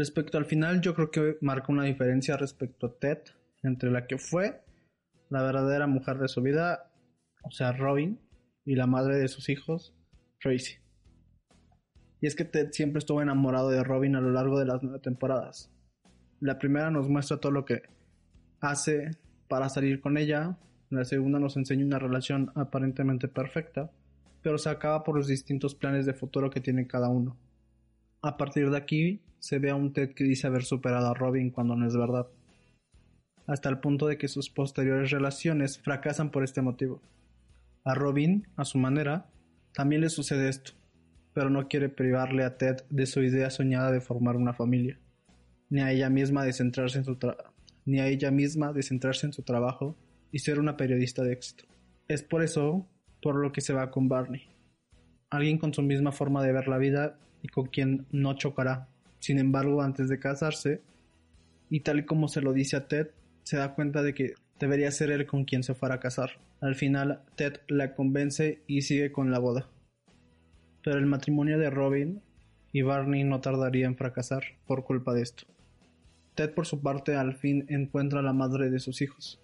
Respecto 0.00 0.38
al 0.38 0.46
final, 0.46 0.80
yo 0.80 0.94
creo 0.94 1.10
que 1.10 1.36
marca 1.42 1.70
una 1.70 1.84
diferencia 1.84 2.34
respecto 2.38 2.86
a 2.86 2.98
Ted 2.98 3.18
entre 3.62 3.90
la 3.90 4.06
que 4.06 4.16
fue 4.16 4.64
la 5.28 5.42
verdadera 5.42 5.86
mujer 5.86 6.16
de 6.16 6.28
su 6.28 6.40
vida, 6.40 6.90
o 7.42 7.50
sea, 7.50 7.72
Robin, 7.72 8.18
y 8.64 8.76
la 8.76 8.86
madre 8.86 9.18
de 9.18 9.28
sus 9.28 9.50
hijos, 9.50 9.94
Tracy. 10.40 10.76
Y 12.22 12.26
es 12.26 12.34
que 12.34 12.46
Ted 12.46 12.70
siempre 12.72 13.00
estuvo 13.00 13.20
enamorado 13.20 13.68
de 13.68 13.84
Robin 13.84 14.16
a 14.16 14.22
lo 14.22 14.30
largo 14.30 14.58
de 14.58 14.64
las 14.64 14.82
nueve 14.82 15.00
temporadas. 15.00 15.70
La 16.40 16.58
primera 16.58 16.90
nos 16.90 17.10
muestra 17.10 17.36
todo 17.36 17.52
lo 17.52 17.66
que 17.66 17.82
hace 18.62 19.10
para 19.48 19.68
salir 19.68 20.00
con 20.00 20.16
ella. 20.16 20.56
La 20.88 21.04
segunda 21.04 21.38
nos 21.38 21.58
enseña 21.58 21.84
una 21.84 21.98
relación 21.98 22.52
aparentemente 22.54 23.28
perfecta, 23.28 23.90
pero 24.40 24.56
se 24.56 24.70
acaba 24.70 25.04
por 25.04 25.14
los 25.14 25.26
distintos 25.26 25.74
planes 25.74 26.06
de 26.06 26.14
futuro 26.14 26.48
que 26.48 26.62
tiene 26.62 26.86
cada 26.86 27.10
uno. 27.10 27.36
A 28.22 28.36
partir 28.36 28.70
de 28.70 28.76
aquí 28.76 29.22
se 29.38 29.58
ve 29.58 29.70
a 29.70 29.74
un 29.74 29.92
Ted 29.92 30.14
que 30.14 30.24
dice 30.24 30.46
haber 30.46 30.64
superado 30.64 31.08
a 31.08 31.14
Robin 31.14 31.50
cuando 31.50 31.76
no 31.76 31.86
es 31.86 31.96
verdad, 31.96 32.28
hasta 33.46 33.68
el 33.68 33.80
punto 33.80 34.06
de 34.06 34.18
que 34.18 34.28
sus 34.28 34.50
posteriores 34.50 35.10
relaciones 35.10 35.78
fracasan 35.78 36.30
por 36.30 36.44
este 36.44 36.62
motivo. 36.62 37.00
A 37.84 37.94
Robin, 37.94 38.46
a 38.56 38.64
su 38.64 38.78
manera, 38.78 39.30
también 39.72 40.02
le 40.02 40.10
sucede 40.10 40.48
esto 40.48 40.72
pero 41.32 41.50
no 41.50 41.68
quiere 41.68 41.88
privarle 41.88 42.44
a 42.44 42.56
Ted 42.56 42.78
de 42.90 43.06
su 43.06 43.22
idea 43.22 43.50
soñada 43.50 43.90
de 43.90 44.00
formar 44.00 44.36
una 44.36 44.52
familia, 44.52 44.98
ni 45.68 45.80
a 45.80 45.92
ella 45.92 46.10
misma 46.10 46.44
de 46.44 46.52
centrarse 46.52 46.98
en 46.98 47.04
su 47.04 47.16
ni 47.86 48.00
a 48.00 48.06
ella 48.08 48.30
misma 48.30 48.72
de 48.72 48.82
centrarse 48.82 49.26
en 49.26 49.32
su 49.32 49.42
trabajo 49.42 49.96
y 50.32 50.40
ser 50.40 50.58
una 50.58 50.76
periodista 50.76 51.22
de 51.22 51.32
éxito. 51.32 51.64
Es 52.08 52.22
por 52.22 52.42
eso 52.42 52.86
por 53.22 53.36
lo 53.36 53.52
que 53.52 53.60
se 53.60 53.72
va 53.72 53.90
con 53.90 54.08
Barney, 54.08 54.42
alguien 55.30 55.58
con 55.58 55.72
su 55.72 55.82
misma 55.82 56.12
forma 56.12 56.42
de 56.42 56.52
ver 56.52 56.68
la 56.68 56.78
vida 56.78 57.18
y 57.42 57.48
con 57.48 57.66
quien 57.66 58.06
no 58.10 58.34
chocará. 58.34 58.88
Sin 59.18 59.38
embargo, 59.38 59.82
antes 59.82 60.08
de 60.08 60.18
casarse, 60.18 60.82
y 61.68 61.80
tal 61.80 62.00
y 62.00 62.04
como 62.04 62.28
se 62.28 62.40
lo 62.40 62.52
dice 62.52 62.76
a 62.76 62.88
Ted, 62.88 63.08
se 63.42 63.56
da 63.56 63.74
cuenta 63.74 64.02
de 64.02 64.14
que 64.14 64.34
debería 64.58 64.90
ser 64.90 65.10
él 65.10 65.26
con 65.26 65.44
quien 65.44 65.62
se 65.62 65.74
fuera 65.74 65.96
a 65.96 66.00
casar. 66.00 66.32
Al 66.60 66.74
final, 66.74 67.22
Ted 67.36 67.60
la 67.68 67.94
convence 67.94 68.62
y 68.66 68.82
sigue 68.82 69.12
con 69.12 69.30
la 69.30 69.38
boda 69.38 69.68
pero 70.82 70.98
el 70.98 71.06
matrimonio 71.06 71.58
de 71.58 71.70
Robin 71.70 72.22
y 72.72 72.82
Barney 72.82 73.24
no 73.24 73.40
tardaría 73.40 73.86
en 73.86 73.96
fracasar 73.96 74.42
por 74.66 74.84
culpa 74.84 75.12
de 75.12 75.22
esto. 75.22 75.44
Ted 76.34 76.54
por 76.54 76.66
su 76.66 76.80
parte 76.80 77.16
al 77.16 77.34
fin 77.34 77.66
encuentra 77.68 78.20
a 78.20 78.22
la 78.22 78.32
madre 78.32 78.70
de 78.70 78.78
sus 78.78 79.02
hijos, 79.02 79.40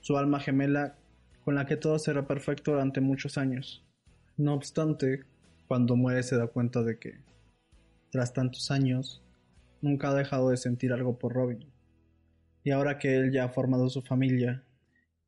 su 0.00 0.16
alma 0.16 0.40
gemela 0.40 0.96
con 1.44 1.56
la 1.56 1.66
que 1.66 1.76
todo 1.76 1.98
será 1.98 2.26
perfecto 2.26 2.72
durante 2.72 3.00
muchos 3.00 3.38
años. 3.38 3.84
No 4.36 4.54
obstante, 4.54 5.24
cuando 5.66 5.96
muere 5.96 6.22
se 6.22 6.36
da 6.36 6.46
cuenta 6.46 6.82
de 6.82 6.98
que, 6.98 7.18
tras 8.10 8.32
tantos 8.32 8.70
años, 8.70 9.22
nunca 9.80 10.10
ha 10.10 10.14
dejado 10.14 10.50
de 10.50 10.56
sentir 10.56 10.92
algo 10.92 11.18
por 11.18 11.32
Robin. 11.34 11.70
Y 12.64 12.70
ahora 12.70 12.98
que 12.98 13.16
él 13.16 13.32
ya 13.32 13.44
ha 13.44 13.48
formado 13.48 13.88
su 13.88 14.02
familia 14.02 14.64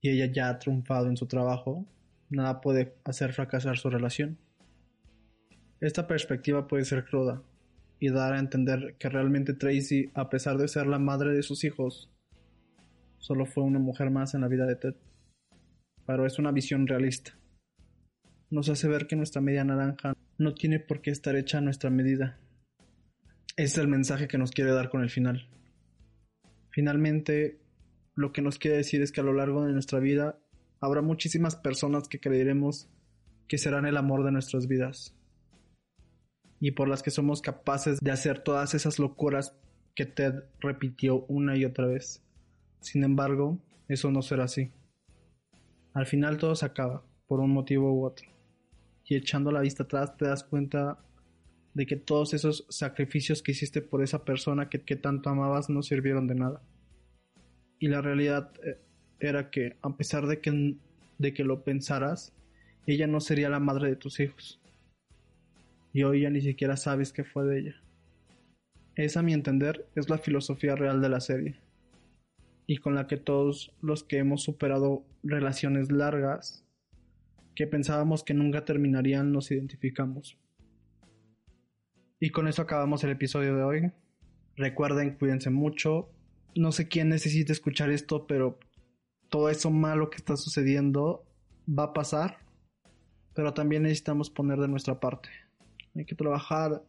y 0.01 0.11
ella 0.11 0.33
ya 0.33 0.49
ha 0.49 0.59
triunfado 0.59 1.09
en 1.09 1.17
su 1.17 1.27
trabajo, 1.27 1.87
nada 2.31 2.61
puede 2.61 2.95
hacer 3.05 3.33
fracasar 3.33 3.79
su 3.79 3.91
relación. 3.91 4.39
Esta 5.81 6.07
perspectiva 6.07 6.67
puede 6.67 6.85
ser 6.85 7.05
cruda 7.05 7.43
y 8.01 8.11
dar 8.11 8.33
a 8.33 8.39
entender 8.39 8.97
que 8.99 9.09
realmente 9.09 9.55
Tracy, 9.55 10.11
a 10.15 10.29
pesar 10.29 10.57
de 10.59 10.69
ser 10.69 10.87
la 10.87 10.99
madre 10.99 11.33
de 11.33 11.43
sus 11.43 11.65
hijos, 11.65 12.11
solo 13.19 13.47
fue 13.47 13.65
una 13.65 13.79
mujer 13.79 14.11
más 14.11 14.35
en 14.35 14.41
la 14.41 14.49
vida 14.49 14.67
de 14.67 14.77
Ted. 14.77 14.95
Pero 16.07 16.27
es 16.27 16.39
una 16.39 16.53
visión 16.53 16.87
realista. 16.87 17.33
Nos 18.51 18.69
hace 18.69 18.89
ver 18.89 19.07
que 19.07 19.17
nuestra 19.17 19.43
media 19.43 19.63
naranja 19.63 20.15
no 20.39 20.55
tiene 20.55 20.79
por 20.79 21.03
qué 21.03 21.11
estar 21.11 21.37
hecha 21.37 21.59
a 21.59 21.61
nuestra 21.61 21.91
medida. 21.91 22.39
Es 23.57 23.77
el 23.77 23.89
mensaje 23.89 24.29
que 24.29 24.39
nos 24.39 24.53
quiere 24.53 24.73
dar 24.73 24.89
con 24.89 25.03
el 25.03 25.11
final. 25.11 25.49
Finalmente, 26.71 27.61
lo 28.15 28.33
que 28.33 28.41
nos 28.41 28.59
quiere 28.59 28.77
decir 28.77 29.03
es 29.03 29.11
que 29.11 29.21
a 29.21 29.25
lo 29.25 29.33
largo 29.33 29.65
de 29.65 29.73
nuestra 29.73 29.99
vida 29.99 30.39
habrá 30.81 31.03
muchísimas 31.03 31.57
personas 31.57 32.09
que 32.09 32.21
creeremos 32.21 32.89
que 33.49 33.59
serán 33.59 33.85
el 33.85 33.97
amor 33.97 34.25
de 34.25 34.31
nuestras 34.31 34.69
vidas 34.69 35.17
y 36.61 36.73
por 36.73 36.89
las 36.89 37.03
que 37.03 37.11
somos 37.11 37.41
capaces 37.41 37.99
de 38.01 38.11
hacer 38.11 38.41
todas 38.43 38.75
esas 38.75 38.99
locuras 38.99 39.57
que 39.95 40.07
Ted 40.07 40.45
repitió 40.61 41.25
una 41.27 41.57
y 41.57 41.65
otra 41.65 41.87
vez. 41.87 42.23
Sin 42.81 43.03
embargo, 43.03 43.59
eso 43.89 44.11
no 44.11 44.23
será 44.23 44.45
así. 44.45 44.71
Al 45.95 46.07
final 46.07 46.37
todo 46.37 46.55
se 46.55 46.67
acaba, 46.67 47.03
por 47.27 47.41
un 47.41 47.51
motivo 47.51 47.93
u 47.93 48.05
otro. 48.05 48.38
Y 49.09 49.17
echando 49.17 49.51
la 49.51 49.61
vista 49.61 49.85
atrás 49.85 50.17
te 50.17 50.27
das 50.27 50.45
cuenta 50.45 50.99
de 51.75 51.87
que 51.87 51.97
todos 51.97 52.35
esos 52.35 52.67
sacrificios 52.69 53.43
que 53.43 53.53
hiciste 53.53 53.81
por 53.81 54.03
esa 54.03 54.25
persona 54.25 54.69
que, 54.69 54.81
que 54.81 54.97
tanto 54.97 55.31
amabas 55.31 55.71
no 55.71 55.83
sirvieron 55.83 56.27
de 56.27 56.35
nada. 56.35 56.63
Y 57.79 57.89
la 57.89 58.03
realidad 58.03 58.53
eh, 58.65 58.79
era 59.21 59.51
que, 59.51 59.77
a 59.83 59.97
pesar 59.97 60.27
de 60.27 60.41
que, 60.41 60.77
de 61.19 61.35
que 61.35 61.45
lo 61.45 61.63
pensaras, 61.65 62.33
ella 62.87 63.07
no 63.07 63.21
sería 63.21 63.49
la 63.49 63.61
madre 63.61 63.89
de 63.89 63.97
tus 63.97 64.21
hijos. 64.21 64.61
Y 65.93 66.03
hoy 66.03 66.23
ya 66.23 66.31
ni 66.31 66.41
siquiera 66.41 66.77
sabes 66.77 67.13
qué 67.13 67.25
fue 67.25 67.47
de 67.47 67.61
ella. 67.61 67.75
Esa, 68.95 69.21
a 69.21 69.23
mi 69.23 69.33
entender, 69.33 69.87
es 69.95 70.09
la 70.09 70.19
filosofía 70.19 70.75
real 70.75 71.01
de 71.01 71.09
la 71.09 71.21
serie. 71.21 71.61
Y 72.67 72.79
con 72.79 72.95
la 72.95 73.07
que 73.07 73.17
todos 73.17 73.73
los 73.81 74.05
que 74.05 74.19
hemos 74.19 74.43
superado 74.43 75.05
relaciones 75.23 75.91
largas, 75.91 76.65
que 77.59 77.67
pensábamos 77.67 78.23
que 78.23 78.35
nunca 78.35 78.65
terminarían, 78.65 79.33
nos 79.33 79.51
identificamos. 79.51 80.39
Y 82.21 82.31
con 82.31 82.47
eso 82.47 82.63
acabamos 82.63 83.03
el 83.03 83.11
episodio 83.11 83.57
de 83.57 83.63
hoy. 83.65 83.93
Recuerden, 84.55 85.17
cuídense 85.17 85.51
mucho. 85.51 86.09
No 86.55 86.71
sé 86.71 86.87
quién 86.87 87.09
necesita 87.09 87.53
escuchar 87.53 87.91
esto, 87.91 88.29
pero 88.29 88.61
todo 89.29 89.51
eso 89.51 89.73
malo 89.73 90.09
que 90.09 90.19
está 90.19 90.37
sucediendo 90.37 91.27
va 91.69 91.87
a 91.87 91.93
pasar. 91.93 92.39
Pero 93.35 93.53
también 93.55 93.83
necesitamos 93.83 94.31
poner 94.31 94.61
de 94.61 94.69
nuestra 94.69 95.01
parte. 95.01 95.29
Hay 95.97 96.05
que 96.05 96.15
trabajar, 96.15 96.85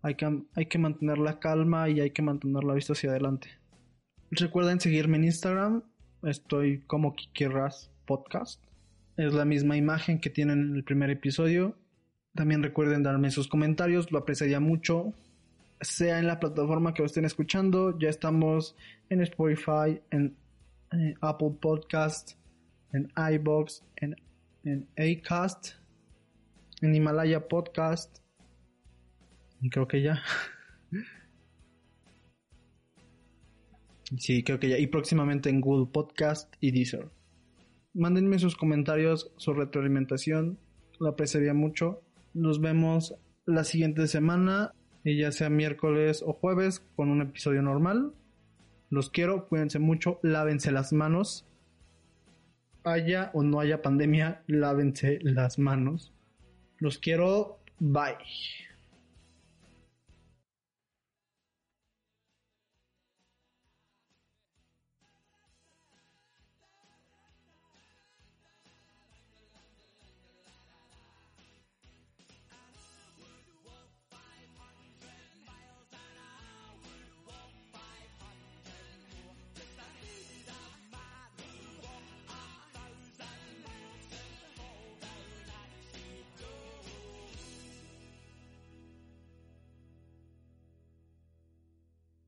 hay 0.00 0.14
que, 0.14 0.42
hay 0.54 0.64
que 0.64 0.78
mantener 0.78 1.18
la 1.18 1.38
calma 1.38 1.90
y 1.90 2.00
hay 2.00 2.12
que 2.12 2.22
mantener 2.22 2.64
la 2.64 2.72
vista 2.72 2.94
hacia 2.94 3.10
adelante. 3.10 3.50
Recuerden 4.30 4.80
seguirme 4.80 5.18
en 5.18 5.24
Instagram. 5.24 5.82
Estoy 6.22 6.80
como 6.86 7.14
Kikirras 7.14 7.90
Podcast. 8.06 8.64
Es 9.16 9.32
la 9.32 9.44
misma 9.44 9.76
imagen 9.76 10.20
que 10.20 10.28
tienen 10.28 10.60
en 10.60 10.74
el 10.74 10.82
primer 10.82 11.08
episodio. 11.10 11.76
También 12.34 12.64
recuerden 12.64 13.04
darme 13.04 13.30
sus 13.30 13.46
comentarios, 13.46 14.10
lo 14.10 14.18
apreciaría 14.18 14.58
mucho. 14.58 15.14
Sea 15.80 16.18
en 16.18 16.26
la 16.26 16.40
plataforma 16.40 16.94
que 16.94 17.02
lo 17.02 17.06
estén 17.06 17.24
escuchando, 17.24 17.96
ya 17.98 18.08
estamos 18.08 18.74
en 19.10 19.20
Spotify, 19.20 20.00
en, 20.10 20.36
eh, 20.92 21.14
Apple 21.20 21.52
Podcast, 21.60 22.32
en 22.92 23.12
iBox, 23.34 23.84
en, 23.96 24.16
en 24.64 24.88
Acast, 24.96 25.74
en 26.80 26.94
Himalaya 26.94 27.46
Podcast. 27.46 28.18
Y 29.60 29.70
creo 29.70 29.86
que 29.86 30.02
ya. 30.02 30.20
sí, 34.18 34.42
creo 34.42 34.58
que 34.58 34.70
ya. 34.70 34.78
Y 34.78 34.88
próximamente 34.88 35.50
en 35.50 35.60
Google 35.60 35.86
Podcast 35.92 36.52
y 36.60 36.72
Deezer. 36.72 37.10
Mándenme 37.94 38.40
sus 38.40 38.56
comentarios, 38.56 39.32
su 39.36 39.54
retroalimentación, 39.54 40.58
lo 40.98 41.08
apreciaría 41.08 41.54
mucho. 41.54 42.02
Nos 42.34 42.60
vemos 42.60 43.14
la 43.46 43.62
siguiente 43.62 44.08
semana, 44.08 44.72
y 45.04 45.18
ya 45.18 45.30
sea 45.30 45.48
miércoles 45.48 46.24
o 46.26 46.32
jueves, 46.32 46.82
con 46.96 47.10
un 47.10 47.22
episodio 47.22 47.62
normal. 47.62 48.12
Los 48.90 49.10
quiero, 49.10 49.46
cuídense 49.48 49.78
mucho, 49.78 50.18
lávense 50.22 50.72
las 50.72 50.92
manos. 50.92 51.46
Haya 52.82 53.30
o 53.32 53.42
no 53.42 53.60
haya 53.60 53.80
pandemia, 53.80 54.42
lávense 54.46 55.18
las 55.22 55.58
manos. 55.58 56.12
Los 56.78 56.98
quiero, 56.98 57.60
bye. 57.78 58.16